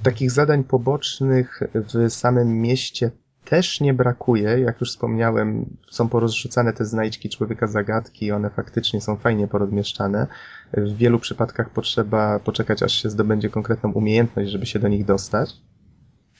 [0.02, 3.10] Takich zadań pobocznych w samym mieście
[3.44, 4.60] też nie brakuje.
[4.60, 10.26] Jak już wspomniałem, są porozrzucane te znajdźki człowieka zagadki, one faktycznie są fajnie porozmieszczane.
[10.72, 15.54] W wielu przypadkach potrzeba poczekać, aż się zdobędzie konkretną umiejętność, żeby się do nich dostać.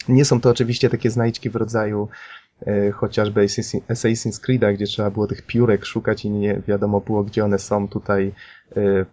[0.08, 2.08] Nie są to oczywiście takie znajdźki w rodzaju
[2.66, 3.46] e, chociażby
[3.88, 7.88] Assassin's Creed'a, gdzie trzeba było tych piórek szukać i nie wiadomo było, gdzie one są.
[7.88, 8.32] Tutaj
[8.76, 9.06] e,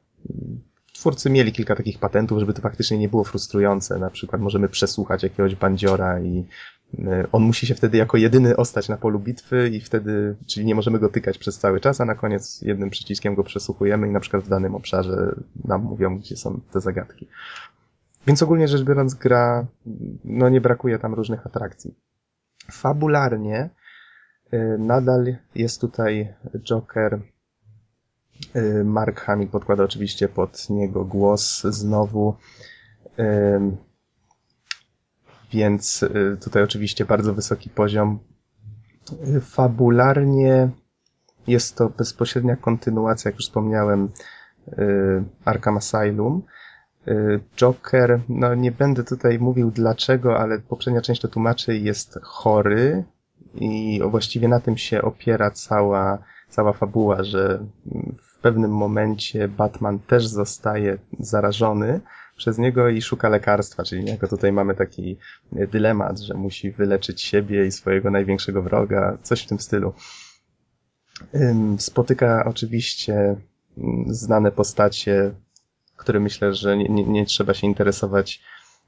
[1.02, 4.00] twórcy mieli kilka takich patentów, żeby to faktycznie nie było frustrujące.
[4.00, 6.46] Na przykład możemy przesłuchać jakiegoś bandziora i
[7.00, 10.76] E, on musi się wtedy jako jedyny ostać na polu bitwy i wtedy, czyli nie
[10.76, 14.20] możemy go tykać przez cały czas, a na koniec jednym przyciskiem go przesłuchujemy i na
[14.20, 15.36] przykład w danym obszarze
[15.66, 17.28] nam mówią, gdzie są te zagadki.
[18.28, 19.66] Więc ogólnie rzecz biorąc gra,
[20.26, 21.96] no nie brakuje tam różnych atrakcji.
[22.72, 23.70] Fabularnie
[24.52, 26.34] e, nadal jest tutaj
[26.64, 27.20] Joker
[28.84, 32.36] Mark Hamill podkłada oczywiście pod niego głos znowu
[35.54, 38.20] więc y, tutaj oczywiście bardzo wysoki poziom.
[39.42, 40.70] Fabularnie
[41.48, 44.10] jest to bezpośrednia kontynuacja, jak już wspomniałem,
[44.68, 46.44] y, Arkham Asylum.
[47.08, 53.04] Y, Joker, no nie będę tutaj mówił dlaczego, ale poprzednia część to tłumaczy, jest chory
[53.56, 56.18] i właściwie na tym się opiera cała,
[56.50, 57.66] cała fabuła, że
[58.42, 62.02] pewnym momencie Batman też zostaje zarażony,
[62.42, 65.18] przez niego i szuka lekarstwa, czyli jako tutaj mamy taki
[65.52, 69.94] dylemat, że musi wyleczyć siebie i swojego największego wroga, coś w tym stylu.
[71.78, 73.36] Spotyka oczywiście
[74.08, 75.32] znane postacie,
[75.98, 78.42] które myślę, że nie, nie, nie trzeba się interesować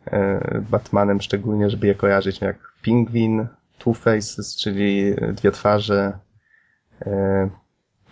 [0.06, 3.48] e, Batmanem szczególnie, żeby je kojarzyć, jak Pingwin,
[3.80, 6.20] Two-Face, czyli dwie twarze,
[7.02, 7.50] e,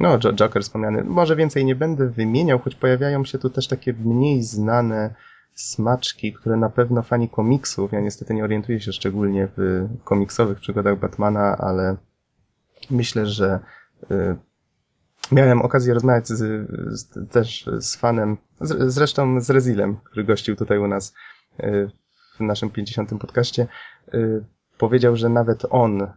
[0.02, 1.04] no, Joker wspomniany.
[1.04, 5.14] Może więcej nie będę wymieniał, choć pojawiają się tu też takie mniej znane
[5.54, 11.00] smaczki, które na pewno fani komiksów, ja niestety nie orientuję się szczególnie w komiksowych przygodach
[11.00, 11.98] Batmana, ale
[12.92, 13.60] myślę, że
[14.12, 14.36] y,
[15.32, 20.78] miałem okazję rozmawiać z, z, też z fanem, z, zresztą z Rezilem, który gościł tutaj
[20.78, 21.14] u nas
[21.60, 21.92] y,
[22.38, 23.20] w naszym 50.
[23.20, 23.68] podcaście.
[24.14, 24.44] Y,
[24.82, 26.08] powiedział, że nawet on,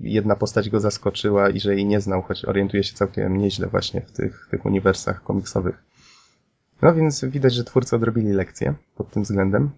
[0.00, 4.00] jedna postać go zaskoczyła i że jej nie znał, choć orientuje się całkiem nieźle właśnie
[4.00, 5.84] w tych, tych uniwersach komiksowych.
[6.82, 9.70] No więc widać, że twórcy odrobili lekcję pod tym względem.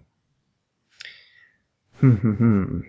[2.01, 2.83] Hmm, hmm, hmm.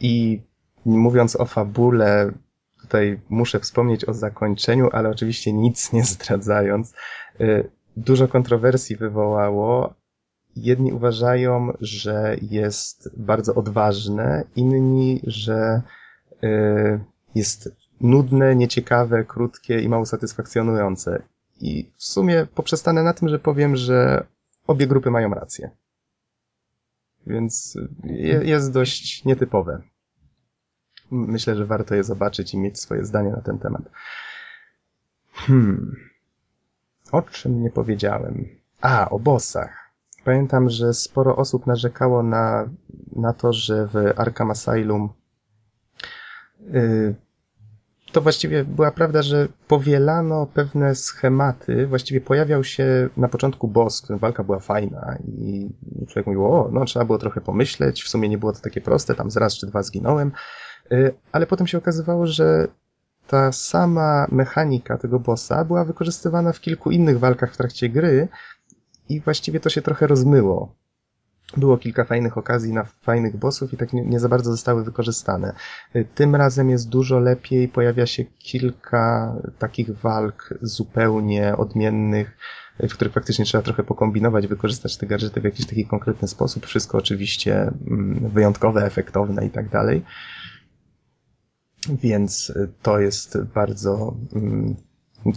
[0.00, 0.40] I
[0.84, 2.32] mówiąc o fabule,
[2.80, 6.94] tutaj muszę wspomnieć o zakończeniu, ale oczywiście nic nie zdradzając.
[7.40, 9.94] Y, dużo kontrowersji wywołało.
[10.62, 15.82] Jedni uważają, że jest bardzo odważne, inni, że
[16.44, 17.00] y,
[17.34, 21.22] jest nudne, nieciekawe, krótkie i mało satysfakcjonujące.
[21.60, 24.26] I w sumie poprzestanę na tym, że powiem, że
[24.66, 25.70] obie grupy mają rację.
[27.26, 27.78] Więc
[28.42, 29.82] jest dość nietypowe.
[31.10, 33.82] Myślę, że warto je zobaczyć i mieć swoje zdanie na ten temat.
[35.32, 35.96] Hmm.
[37.12, 38.48] O czym nie powiedziałem?
[38.80, 39.87] A, o bossach.
[40.28, 42.68] Pamiętam, że sporo osób narzekało na,
[43.16, 45.08] na to, że w Arkham Asylum
[46.60, 47.14] yy,
[48.12, 51.86] to właściwie była prawda, że powielano pewne schematy.
[51.86, 55.68] Właściwie pojawiał się na początku boss, walka była fajna i
[56.08, 59.14] człowiek mówił, o, no trzeba było trochę pomyśleć, w sumie nie było to takie proste,
[59.14, 60.32] tam zraz czy dwa zginąłem,
[60.92, 62.68] y, ale potem się okazywało, że
[63.26, 68.28] ta sama mechanika tego bossa była wykorzystywana w kilku innych walkach w trakcie gry
[69.08, 70.74] i właściwie to się trochę rozmyło
[71.56, 75.54] było kilka fajnych okazji na fajnych bossów i tak nie, nie, za bardzo zostały wykorzystane.
[75.96, 82.36] Y, tym razem jest dużo lepiej, pojawia się kilka takich walk zupełnie odmiennych,
[82.84, 86.66] y, w których faktycznie trzeba trochę pokombinować, wykorzystać te gadżety w jakiś taki konkretny sposób.
[86.66, 90.04] Wszystko oczywiście mm, wyjątkowe, efektowne i tak dalej.
[91.88, 94.76] Więc y, to jest bardzo, mm,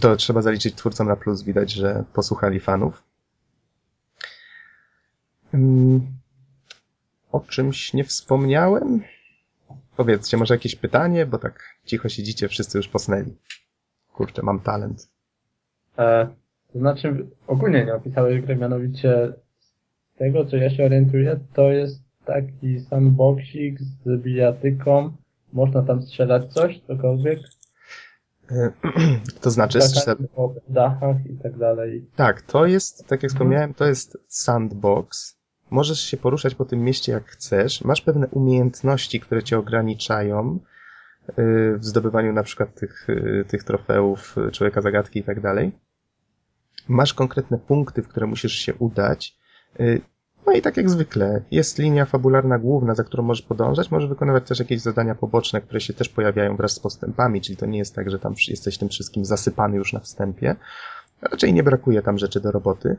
[0.00, 3.11] to trzeba zaliczyć twórcom na plus, widać, że posłuchali fanów.
[7.32, 9.02] O czymś nie wspomniałem?
[9.96, 13.36] powiedzcie, może jakieś pytanie, bo tak cicho siedzicie, wszyscy już posnęli.
[14.12, 15.08] Kurczę, mam talent.
[15.98, 16.28] E,
[16.72, 22.00] to znaczy, ogólnie nie opisałeś gry, mianowicie z tego, co ja się orientuję, to jest
[22.24, 25.12] taki sandboxik z bijatyką.
[25.52, 27.38] Można tam strzelać coś, cokolwiek.
[28.50, 28.72] E,
[29.42, 30.16] to znaczy, strzel...
[30.68, 32.06] Dachach i tak dalej.
[32.16, 35.41] tak, to jest, tak jak wspomniałem, to jest sandbox.
[35.72, 37.84] Możesz się poruszać po tym mieście jak chcesz.
[37.84, 40.58] Masz pewne umiejętności, które cię ograniczają
[41.28, 45.72] y, w zdobywaniu na przykład tych, y, tych trofeów, y, człowieka zagadki i tak dalej.
[46.88, 49.36] Masz konkretne punkty, w które musisz się udać.
[50.46, 53.90] No i tak jak zwykle, jest linia fabularna główna, za którą możesz podążać.
[53.90, 57.66] Możesz wykonywać też jakieś zadania poboczne, które się też pojawiają wraz z postępami, czyli to
[57.66, 60.56] nie jest tak, że tam jesteś tym wszystkim zasypany już na wstępie.
[61.22, 62.96] Raczej nie brakuje tam rzeczy do roboty.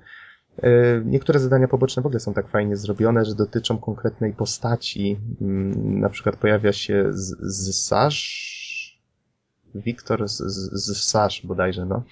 [0.58, 5.20] E, Niektóre zadania poboczne w ogóle są tak fajnie zrobione, że dotyczą konkretnej postaci.
[5.42, 8.54] Mm, Na przykład pojawia się z, z Sash,
[9.76, 12.04] Wiktor z, z, z Sash bodajże, no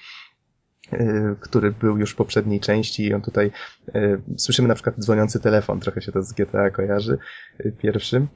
[0.92, 3.52] e, który był już w poprzedniej części i on tutaj
[3.96, 7.18] e, słyszymy na przykład dzwoniący telefon, trochę się to z GTA kojarzy,
[7.78, 8.28] pierwszym.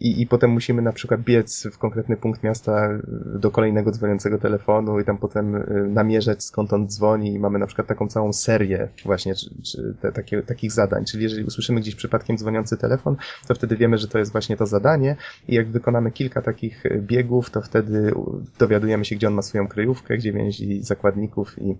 [0.00, 4.38] I, I potem musimy na przykład biec w konkretny punkt miasta y, do kolejnego dzwoniącego
[4.38, 8.32] telefonu i tam potem y, namierzać skąd on dzwoni i mamy na przykład taką całą
[8.32, 11.04] serię właśnie czy, czy te, takie, takich zadań.
[11.04, 13.16] Czyli jeżeli usłyszymy gdzieś przypadkiem dzwoniący telefon,
[13.48, 15.16] to wtedy wiemy, że to jest właśnie to zadanie
[15.48, 18.12] i jak wykonamy kilka takich y, biegów, to wtedy
[18.58, 21.74] dowiadujemy się, gdzie on ma swoją kryjówkę, gdzie więzi zakładników i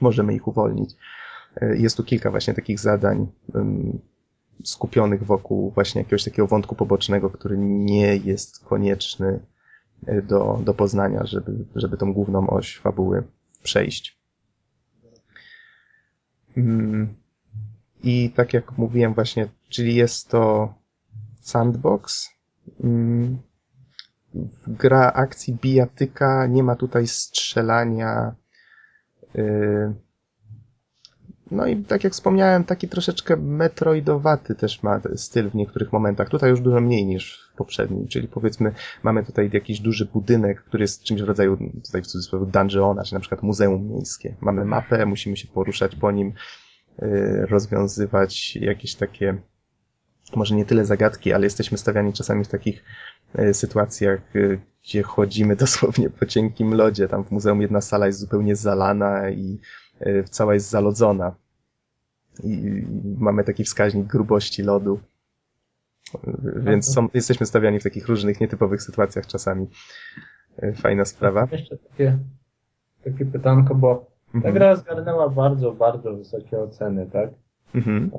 [0.00, 0.94] możemy ich uwolnić.
[1.74, 3.26] Jest tu kilka właśnie takich zadań.
[4.64, 9.40] Skupionych wokół właśnie jakiegoś takiego wątku pobocznego, który nie jest konieczny
[10.06, 13.22] e, do, do poznania, żeby, żeby tą główną oś fabuły
[13.62, 14.18] przejść.
[16.56, 17.14] Mm,
[18.02, 20.74] I tak jak mówiłem właśnie, czyli jest to
[21.40, 22.30] sandbox,
[22.84, 23.38] mm,
[24.66, 28.34] gra akcji bijatyka, nie ma tutaj strzelania,
[29.34, 29.94] y,
[31.52, 36.28] no i tak jak wspomniałem, taki troszeczkę metroidowaty też ma styl w niektórych momentach.
[36.28, 40.82] Tutaj już dużo mniej niż w poprzednim, czyli powiedzmy mamy tutaj jakiś duży budynek, który
[40.82, 44.34] jest czymś w rodzaju, tutaj w cudzysłowie, dungeona, czy na przykład muzeum miejskie.
[44.40, 46.32] Mamy mapę, musimy się poruszać po nim,
[47.02, 49.38] yy, rozwiązywać jakieś takie,
[50.36, 52.84] może nie tyle zagadki, ale jesteśmy stawiani czasami w takich
[53.34, 57.08] yy, sytuacjach, yy, gdzie chodzimy dosłownie po cienkim lodzie.
[57.08, 59.60] Tam w muzeum jedna sala jest zupełnie zalana i
[60.30, 61.34] cała jest zalodzona
[62.44, 62.82] i
[63.18, 65.00] mamy taki wskaźnik grubości lodu.
[66.56, 69.66] Więc są, jesteśmy stawiani w takich różnych, nietypowych sytuacjach czasami.
[70.58, 71.48] E, Fajna sprawa.
[71.52, 72.18] Jeszcze takie,
[73.04, 74.54] takie pytanko, bo ta Mhm.
[74.54, 77.30] gra zgarnęła bardzo, bardzo wysokie oceny, tak?
[77.74, 78.10] Mhm.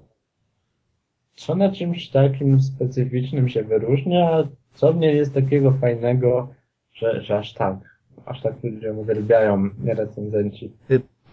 [1.35, 4.47] Czy ona czymś takim specyficznym się wyróżnia?
[4.73, 6.53] Co w niej jest takiego fajnego,
[6.93, 7.75] że, że aż tak,
[8.25, 10.71] aż tak ludzie ją uwielbiają, recenzenci?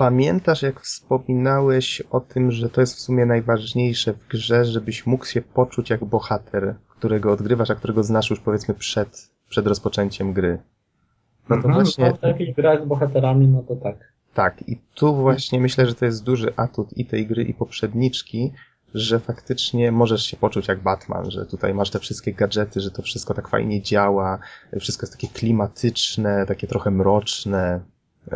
[0.01, 5.25] Pamiętasz, jak wspominałeś o tym, że to jest w sumie najważniejsze w grze, żebyś mógł
[5.25, 10.59] się poczuć jak bohater, którego odgrywasz, a którego znasz już powiedzmy przed, przed rozpoczęciem gry.
[11.49, 13.97] No to Mhm, właśnie no, w takich grach z bohaterami, no to tak.
[14.35, 18.53] Tak, i tu właśnie myślę, że to jest duży atut i tej gry, i poprzedniczki,
[18.95, 23.03] że faktycznie możesz się poczuć jak Batman, że tutaj masz te wszystkie gadżety, że to
[23.03, 24.39] wszystko tak fajnie działa,
[24.81, 27.81] wszystko jest takie klimatyczne, takie trochę mroczne.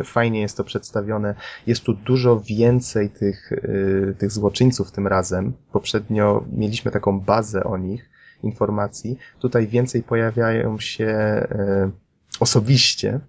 [0.03, 1.35] Fajnie jest to przedstawione.
[1.67, 5.53] Jest tu dużo więcej tych, y, tych złoczyńców tym razem.
[5.71, 8.09] Poprzednio mieliśmy taką bazę o nich,
[8.43, 9.17] informacji.
[9.39, 11.07] Tutaj więcej pojawiają się
[11.51, 11.91] y,
[12.39, 13.19] osobiście,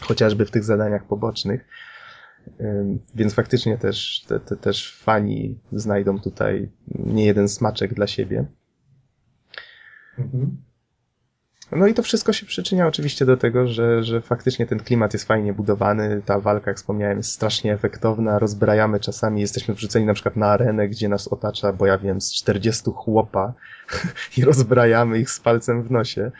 [0.00, 1.64] chociażby w tych zadaniach pobocznych.
[2.60, 8.46] Ym, Więc faktycznie też, te, te, też fani znajdą tutaj nie jeden smaczek dla siebie.
[10.18, 10.56] Mhm.
[11.72, 15.24] No i to wszystko się przyczynia oczywiście do tego, że, że faktycznie ten klimat jest
[15.24, 20.36] fajnie budowany, ta walka, jak wspomniałem, jest strasznie efektowna, rozbrajamy czasami, jesteśmy wrzuceni na przykład
[20.36, 23.52] na arenę, gdzie nas otacza, bo ja wiem, z 40 chłopa
[24.38, 26.30] i rozbrajamy ich z palcem w nosie.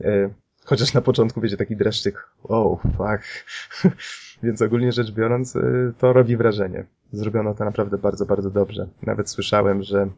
[0.00, 0.30] E,
[0.64, 3.44] Chociaż na początku będzie taki dreszczyk, oh, fuck.
[4.42, 6.84] Więc ogólnie rzecz biorąc, y, to robi wrażenie.
[7.12, 8.88] Zrobiono to naprawdę bardzo, bardzo dobrze.
[9.02, 10.08] Nawet słyszałem, że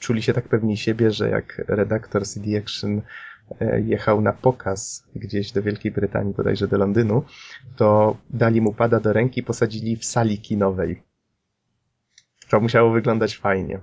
[0.00, 5.52] czuli się tak pewni siebie, że jak redaktor CD Action y, jechał na pokaz gdzieś
[5.52, 7.24] do Wielkiej Brytanii, bodajże do Londynu,
[7.76, 11.02] to dali mu pada do ręki i posadzili w sali kinowej.
[12.48, 13.80] To musiało wyglądać fajnie.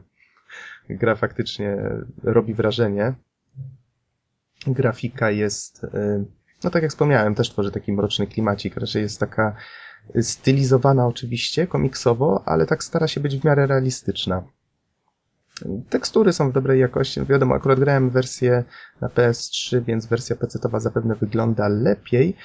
[0.90, 1.78] Gra faktycznie
[2.24, 3.14] robi wrażenie.
[4.68, 6.26] Grafika jest, y,
[6.64, 8.76] no tak jak wspomniałem, też tworzy taki mroczny klimacik.
[8.76, 9.56] Raczej jest taka
[10.22, 14.44] stylizowana oczywiście, komiksowo, ale tak stara się być w miarę realistyczna.
[15.90, 17.20] Tekstury są w dobrej jakości.
[17.20, 18.64] No wiadomo, akurat grałem wersję
[19.02, 22.36] na PS3, więc wersja PC-towa zapewne wygląda lepiej,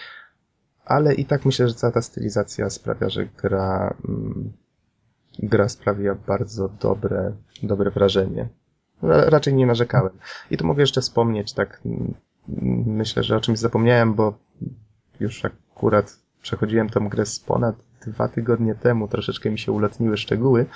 [0.84, 4.52] ale i tak myślę, że cała ta stylizacja sprawia, że gra, mm,
[5.38, 7.32] gra sprawia bardzo dobre,
[7.62, 8.48] dobre wrażenie.
[9.02, 10.12] Raczej nie narzekałem.
[10.50, 11.80] I tu mogę jeszcze wspomnieć, tak,
[12.86, 14.38] myślę, że o czymś zapomniałem, bo
[15.20, 20.66] już akurat przechodziłem tą grę z ponad dwa tygodnie temu, troszeczkę mi się ulotniły szczegóły.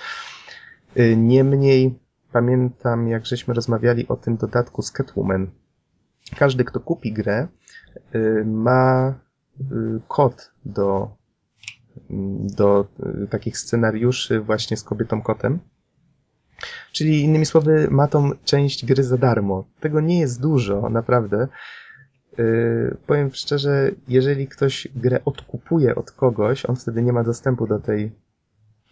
[0.96, 2.01] Y, niemniej
[2.32, 5.50] pamiętam, jak żeśmy rozmawiali o tym dodatku z Catwoman.
[6.36, 7.48] Każdy, kto kupi grę,
[8.14, 9.14] y, ma
[9.60, 9.64] y,
[10.08, 11.16] kod do,
[12.56, 12.88] do
[13.30, 15.58] takich scenariuszy właśnie z kobietą kotem.
[16.92, 19.64] Czyli innymi słowy, ma tą część gry za darmo.
[19.80, 21.48] Tego nie jest dużo, naprawdę.
[22.38, 27.78] Yy, powiem szczerze, jeżeli ktoś grę odkupuje od kogoś, on wtedy nie ma dostępu do
[27.78, 28.12] tej,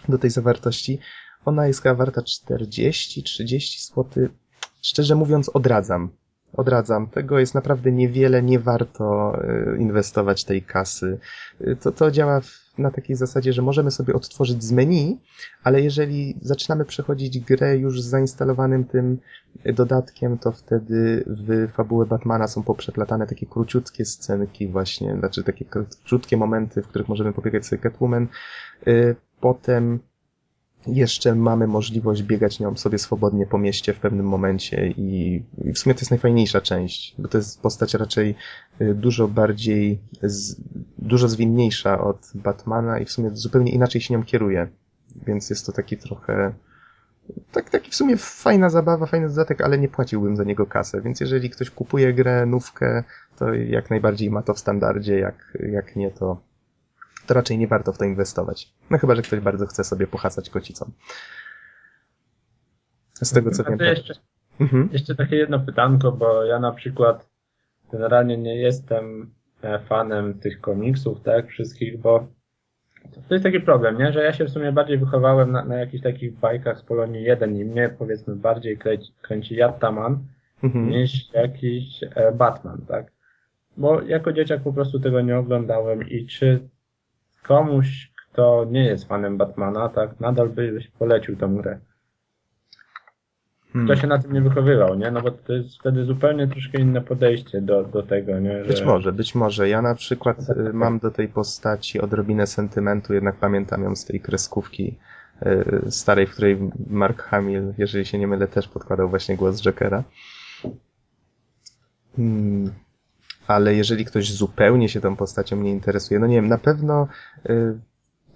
[0.08, 0.98] do tej zawartości.
[1.44, 4.28] Ona jest chyba warta 40-30 zł.
[4.82, 6.10] Szczerze mówiąc, odradzam.
[6.52, 7.06] Odradzam.
[7.06, 9.36] Tego jest naprawdę niewiele, nie warto
[9.66, 11.18] yy, inwestować tej kasy.
[11.60, 12.40] Yy, to, to działa
[12.78, 15.20] na takiej zasadzie, że możemy sobie odtworzyć z menu,
[15.64, 19.18] ale jeżeli zaczynamy przechodzić grę już z zainstalowanym tym
[19.64, 25.64] dodatkiem, to wtedy w fabułę Batmana są poprzeplatane takie króciutkie scenki właśnie, znaczy takie
[26.08, 28.28] krótkie momenty, w których możemy pobiegać sobie Catwoman.
[28.88, 30.00] Y, potem
[30.86, 35.42] jeszcze mamy możliwość biegać nią sobie swobodnie po mieście w pewnym momencie i,
[35.74, 38.34] w sumie to jest najfajniejsza część, bo to jest postać raczej
[38.80, 40.56] y, dużo bardziej, z,
[40.98, 44.68] dużo zwinniejsza od Batmana i w sumie zupełnie inaczej się nią kieruje,
[45.26, 46.52] więc jest to taki trochę
[47.52, 51.20] tak, taki w sumie fajna zabawa, fajny dodatek, ale nie płaciłbym za niego kasę, więc
[51.20, 53.04] jeżeli ktoś kupuje grę, nówkę,
[53.36, 56.49] to jak najbardziej ma to w standardzie, jak, jak nie, to
[57.30, 58.72] to raczej nie warto w to inwestować.
[58.90, 60.90] No chyba, że ktoś bardzo chce sobie pohasać kocicą.
[63.14, 63.78] Z tego co wiem.
[63.78, 64.14] To jeszcze,
[64.60, 64.88] mhm.
[64.92, 67.28] jeszcze takie jedno pytanko, bo ja na przykład
[67.92, 72.26] generalnie nie jestem e, fanem tych komiksów, tak, wszystkich, bo
[73.28, 74.12] to jest taki problem, nie?
[74.12, 77.56] że ja się w sumie bardziej wychowałem na, na jakichś takich bajkach z Polonii 1
[77.56, 80.18] i mnie powiedzmy bardziej kręci, kręci Yattaman
[80.62, 80.88] mhm.
[80.88, 83.12] niż jakiś e, Batman, tak?
[83.76, 86.68] Bo jako dzieciak po prostu tego nie oglądałem i czy
[87.42, 91.78] komuś, kto nie jest fanem Batmana, tak, nadal byś polecił tę grę.
[93.72, 93.86] Hmm.
[93.86, 95.10] Kto się na tym nie wychowywał, nie?
[95.10, 98.64] No bo to jest wtedy zupełnie troszkę inne podejście do, do tego, nie?
[98.64, 98.70] Że...
[98.70, 99.68] Być może, być może.
[99.68, 100.74] Ja na przykład tak, tak, tak.
[100.74, 104.98] mam do tej postaci odrobinę sentymentu, jednak pamiętam ją z tej kreskówki
[105.86, 106.58] y, starej, w której
[106.90, 110.02] Mark Hamill, jeżeli się nie mylę, też podkładał właśnie głos Jokera.
[112.16, 112.70] Hmm
[113.50, 117.08] ale jeżeli ktoś zupełnie się tą postacią nie interesuje, no nie wiem, na pewno
[117.50, 117.78] y,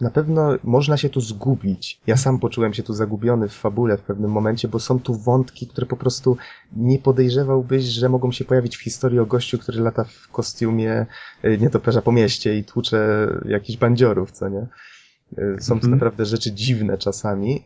[0.00, 2.00] na pewno można się tu zgubić.
[2.06, 5.66] Ja sam poczułem się tu zagubiony w fabule w pewnym momencie, bo są tu wątki,
[5.66, 6.36] które po prostu
[6.76, 11.06] nie podejrzewałbyś, że mogą się pojawić w historii o gościu, który lata w kostiumie
[11.44, 14.66] y, nietoperza po mieście i tłucze jakichś bandziorów, co nie?
[15.38, 15.90] Y, są tu mhm.
[15.90, 17.64] naprawdę rzeczy dziwne czasami,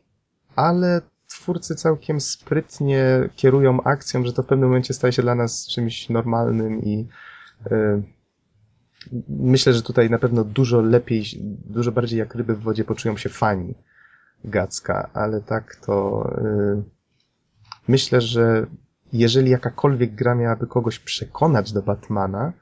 [0.56, 5.66] ale twórcy całkiem sprytnie kierują akcją, że to w pewnym momencie staje się dla nas
[5.66, 7.08] czymś normalnym i
[9.28, 11.24] myślę, że tutaj na pewno dużo lepiej,
[11.64, 13.74] dużo bardziej jak ryby w wodzie poczują się fani
[14.44, 16.82] Gacka, ale tak to e,
[17.88, 18.66] myślę, że
[19.12, 22.52] jeżeli jakakolwiek gra miałaby kogoś przekonać do Batmana,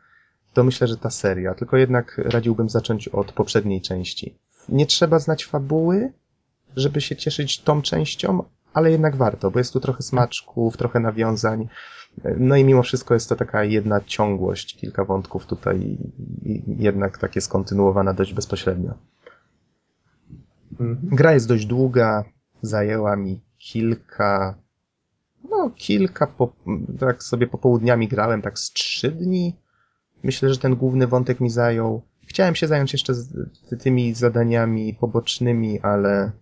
[0.53, 1.55] to myślę, że ta seria.
[1.55, 4.39] Tylko jednak radziłbym zacząć od poprzedniej części.
[4.69, 6.13] Nie trzeba znać fabuły,
[6.77, 8.43] żeby się cieszyć tą częścią,
[8.77, 11.69] ale jednak warto, bo jest tu trochę smaczków, trochę nawiązań.
[12.39, 15.99] No i mimo wszystko jest to taka jedna ciągłość, kilka wątków tutaj
[16.67, 18.95] jednak takie skontynuowana dość bezpośrednio.
[20.81, 20.99] Mhm.
[21.03, 22.25] Gra jest dość długa,
[22.63, 24.55] zajęła mi kilka,
[25.51, 26.53] no kilka, po,
[26.99, 29.57] tak sobie popołudniami grałem, tak z trzy dni.
[30.23, 32.03] Myślę, że ten główny wątek mi zajął.
[32.27, 33.13] Chciałem się zająć jeszcze
[33.79, 36.33] tymi zadaniami pobocznymi, ale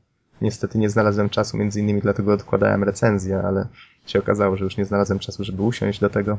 [0.41, 3.69] Niestety nie znalazłem czasu, między innymi dlatego odkładałem recenzję, ale
[4.07, 6.39] się okazało, że już nie znalazłem czasu, żeby usiąść do tego.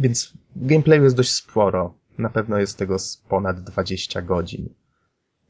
[0.00, 1.94] Więc gameplayu jest dość sporo.
[2.18, 4.68] Na pewno jest tego z ponad 20 godzin.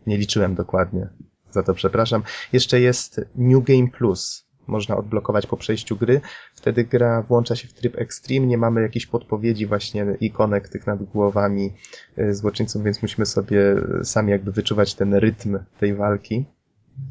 [0.07, 1.09] Nie liczyłem dokładnie.
[1.51, 2.23] Za to przepraszam.
[2.53, 4.49] Jeszcze jest New Game Plus.
[4.67, 6.21] Można odblokować po przejściu gry.
[6.55, 8.47] Wtedy gra włącza się w tryb Extreme.
[8.47, 11.75] Nie mamy jakichś podpowiedzi właśnie ikonek tych nad głowami
[12.19, 13.61] y, złoczyńców, więc musimy sobie
[14.03, 16.45] sami jakby wyczuwać ten rytm tej walki.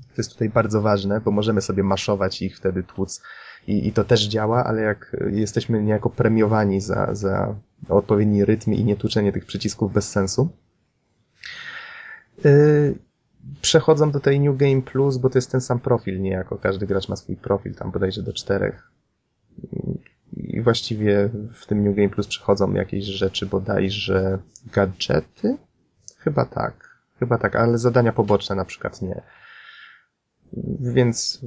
[0.07, 3.21] To jest tutaj bardzo ważne, bo możemy sobie maszować ich wtedy tłuc
[3.67, 7.55] i, i to też działa, ale jak jesteśmy niejako premiowani za, za
[7.89, 10.49] odpowiedni rytm i nietłuczenie tych przycisków bez sensu.
[12.43, 12.95] Yy,
[13.61, 16.57] przechodzą do tej New Game Plus, bo to jest ten sam profil niejako.
[16.57, 18.91] Każdy gracz ma swój profil, tam bodajże do czterech.
[20.37, 24.39] I właściwie w tym New Game Plus przechodzą jakieś rzeczy, bodajże
[24.73, 25.57] gadżety?
[26.17, 26.97] Chyba tak.
[27.19, 29.21] Chyba tak, ale zadania poboczne na przykład nie.
[30.79, 31.41] Więc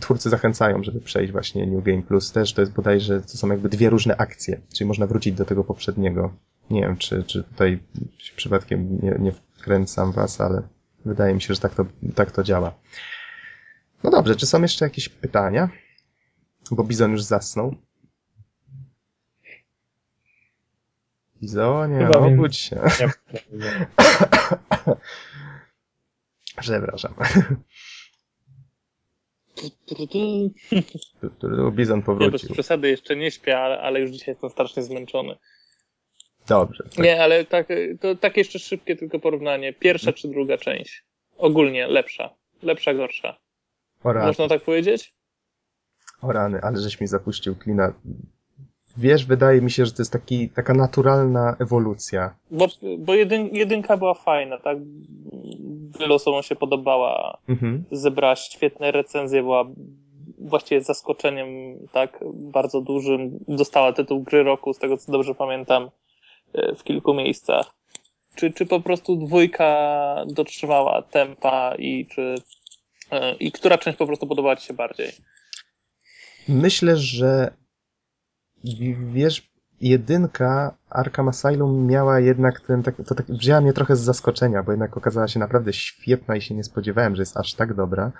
[0.00, 2.52] twórcy zachęcają, żeby przejść właśnie New Game Plus też.
[2.52, 6.32] To jest bodajże, to są jakby dwie różne akcje, czyli można wrócić do tego poprzedniego.
[6.70, 7.78] Nie wiem, czy, czy tutaj
[8.36, 10.62] przypadkiem nie, nie wkręcam was, ale
[11.04, 12.74] wydaje mi się, że tak to, tak to działa.
[14.04, 15.68] No dobrze, czy są jeszcze jakieś pytania?
[16.70, 17.74] Bo Bizon już zasnął.
[21.42, 22.80] Bizonie, Chyba obudź się.
[23.52, 23.86] Nie,
[26.60, 27.14] Przepraszam.
[31.72, 32.50] Bizon Nie, bez powrócił.
[32.52, 35.36] przesady jeszcze nie śpię, ale, ale już dzisiaj jestem strasznie zmęczony.
[36.48, 36.84] Dobrze.
[36.84, 37.04] Tak.
[37.04, 37.68] Nie, ale tak,
[38.00, 39.72] to tak jeszcze szybkie tylko porównanie.
[39.72, 41.04] Pierwsza czy druga część?
[41.38, 42.34] Ogólnie lepsza.
[42.62, 43.36] Lepsza, gorsza.
[44.04, 45.14] O rany, Można tak powiedzieć?
[46.22, 47.94] o rany, ale żeś mi zapuścił klina.
[48.96, 52.34] Wiesz, wydaje mi się, że to jest taki, taka naturalna ewolucja.
[52.50, 52.68] Bo,
[52.98, 54.78] bo jedyn, jedynka była fajna, tak?
[55.98, 57.38] Wielu osobom się podobała.
[57.48, 57.84] Mhm.
[57.90, 59.64] Zebrała świetne recenzje, była
[60.38, 61.48] właściwie zaskoczeniem,
[61.92, 62.24] tak?
[62.34, 63.38] Bardzo dużym.
[63.48, 65.90] Dostała tytuł gry roku, z tego co dobrze pamiętam,
[66.52, 67.74] e, w kilku miejscach.
[68.34, 72.34] Czy, czy po prostu dwójka dotrzymała tempa i czy
[73.10, 75.10] e, i która część po prostu podobała Ci się bardziej?
[76.48, 77.54] Myślę, że
[79.12, 79.49] wiesz,
[79.80, 84.72] jedynka Arkham Asylum miała jednak ten, tak, to tak, wzięła mnie trochę z zaskoczenia, bo
[84.72, 88.12] jednak okazała się naprawdę świetna i się nie spodziewałem, że jest aż tak dobra.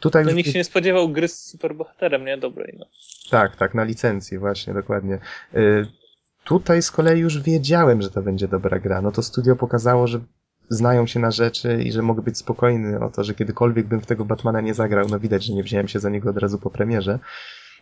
[0.00, 2.38] Tutaj No już nikt się nie spodziewał gry z superbohaterem, nie?
[2.38, 2.86] Dobrej, no.
[3.30, 5.18] Tak, tak, na licencji, właśnie, dokładnie.
[5.54, 5.86] Y,
[6.48, 9.02] Tutaj z kolei już wiedziałem, że to będzie dobra gra.
[9.02, 10.20] No to studio pokazało, że
[10.68, 14.06] znają się na rzeczy i że mogę być spokojny o to, że kiedykolwiek bym w
[14.06, 15.06] tego Batmana nie zagrał.
[15.08, 17.18] No widać, że nie wziąłem się za niego od razu po premierze,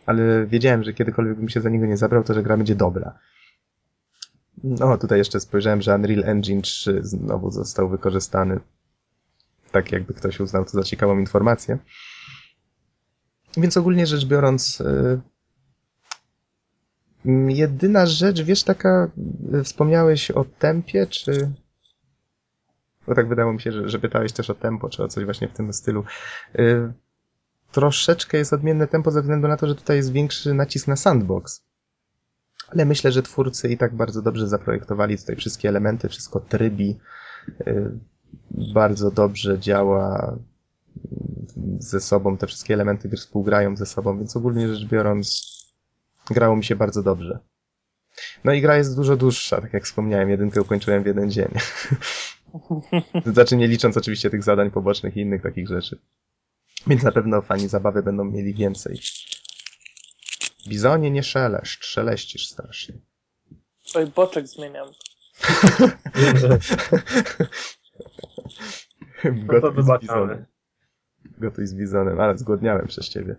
[0.07, 3.19] ale wiedziałem, że kiedykolwiek bym się za niego nie zabrał, to że gra będzie dobra.
[4.63, 8.59] No, tutaj jeszcze spojrzałem, że Unreal Engine 3 znowu został wykorzystany.
[9.71, 11.77] Tak jakby ktoś uznał to za ciekawą informację.
[13.57, 15.21] Więc ogólnie rzecz biorąc, y,
[17.27, 19.11] Mm, Jedyna rzecz, wiesz, taka,
[19.53, 21.51] y, wspomniałeś o tempie, czy...
[23.07, 25.47] Bo tak wydało mi się, że, że pytałeś też o tempo, czy o coś właśnie
[25.47, 26.03] w tym stylu.
[26.59, 26.93] Y,
[27.71, 31.63] Troszeczkę jest odmienne tempo ze względu na to, że tutaj jest większy nacisk na sandbox.
[32.67, 36.99] Ale myślę, że twórcy i tak bardzo dobrze zaprojektowali tutaj wszystkie elementy, wszystko trybi.
[37.67, 37.91] Y,
[38.51, 40.37] Bardzo dobrze działa
[41.79, 45.47] ze sobą, te wszystkie elementy gry współgrają ze sobą, więc ogólnie rzecz biorąc,
[46.29, 47.39] grało mi się bardzo dobrze.
[48.43, 51.47] No i gra jest dużo dłuższa, tak jak wspomniałem, jedynkę ukończyłem w jeden dzień.
[53.33, 55.99] znaczy nie licząc oczywiście tych zadań pobocznych i innych takich rzeczy.
[56.87, 58.99] Więc na pewno fani zabawy będą mieli więcej.
[60.67, 62.95] Bizonie nie szeleszcz, szeleścisz strasznie.
[63.95, 64.87] Oj, boczek zmieniam.
[69.23, 70.45] No Gotuj z bizonem.
[71.37, 73.35] Gotuj z bizonem, ale zgłodniałem przez ciebie.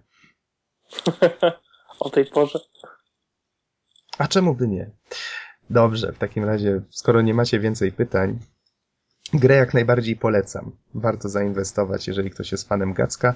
[2.00, 2.58] o tej porze.
[4.18, 4.90] A czemu by nie?
[5.70, 8.38] Dobrze, w takim razie, skoro nie macie więcej pytań,
[9.34, 10.72] grę jak najbardziej polecam.
[10.94, 13.34] Warto zainwestować, jeżeli ktoś jest fanem Gacka.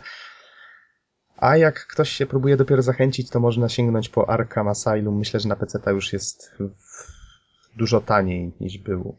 [1.36, 5.19] A jak ktoś się próbuje dopiero zachęcić, to można sięgnąć po Arkham Asylum.
[5.19, 6.56] Myślę, że na PC już jest
[7.77, 9.16] dużo taniej niż był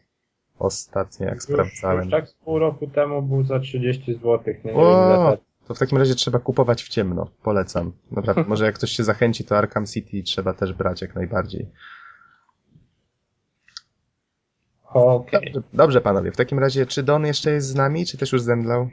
[0.58, 2.02] ostatnio, jak Już, sprawdzałem.
[2.04, 4.40] już tak z pół roku temu był za 30 zł.
[4.46, 5.38] Nie, wiem O, teraz.
[5.68, 7.30] to w takim razie trzeba kupować w ciemno.
[7.42, 7.92] Polecam.
[8.10, 11.68] Naprawdę, może jak ktoś się zachęci, to Arkham City trzeba też brać jak najbardziej.
[14.94, 15.52] Okej.
[15.52, 16.32] Dobrze, dobrze, panowie.
[16.32, 18.88] W takim razie, czy Don jeszcze jest z nami, czy też już zemdlał?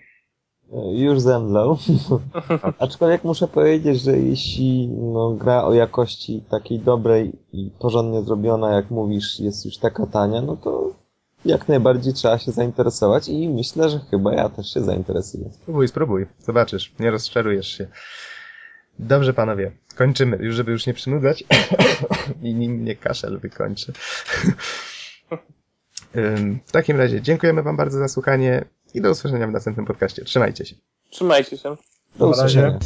[0.94, 1.78] Już zemdlał.
[2.80, 8.91] Aczkolwiek muszę powiedzieć, że jeśli no, gra o jakości takiej dobrej i porządnie zrobiona, jak
[8.91, 10.94] mówisz, jest już taka tania, no to
[11.45, 15.49] jak najbardziej trzeba się zainteresować i myślę, że chyba ja też się zainteresuję.
[15.52, 16.28] Spróbuj, spróbuj.
[16.40, 16.94] Zobaczysz.
[16.99, 17.88] Nie rozczarujesz się.
[18.99, 19.72] Dobrze, panowie.
[19.95, 20.38] Kończymy.
[20.38, 21.44] Już, żeby już nie przynudzać.
[22.44, 23.94] I nim mnie kaszel wykończy.
[26.65, 30.23] W takim razie dziękujemy wam bardzo za słuchanie i do usłyszenia w następnym podcaście.
[30.23, 30.75] Trzymajcie się.
[31.09, 31.75] Trzymajcie się.
[32.15, 32.39] Do razie.
[32.39, 32.79] usłyszenia.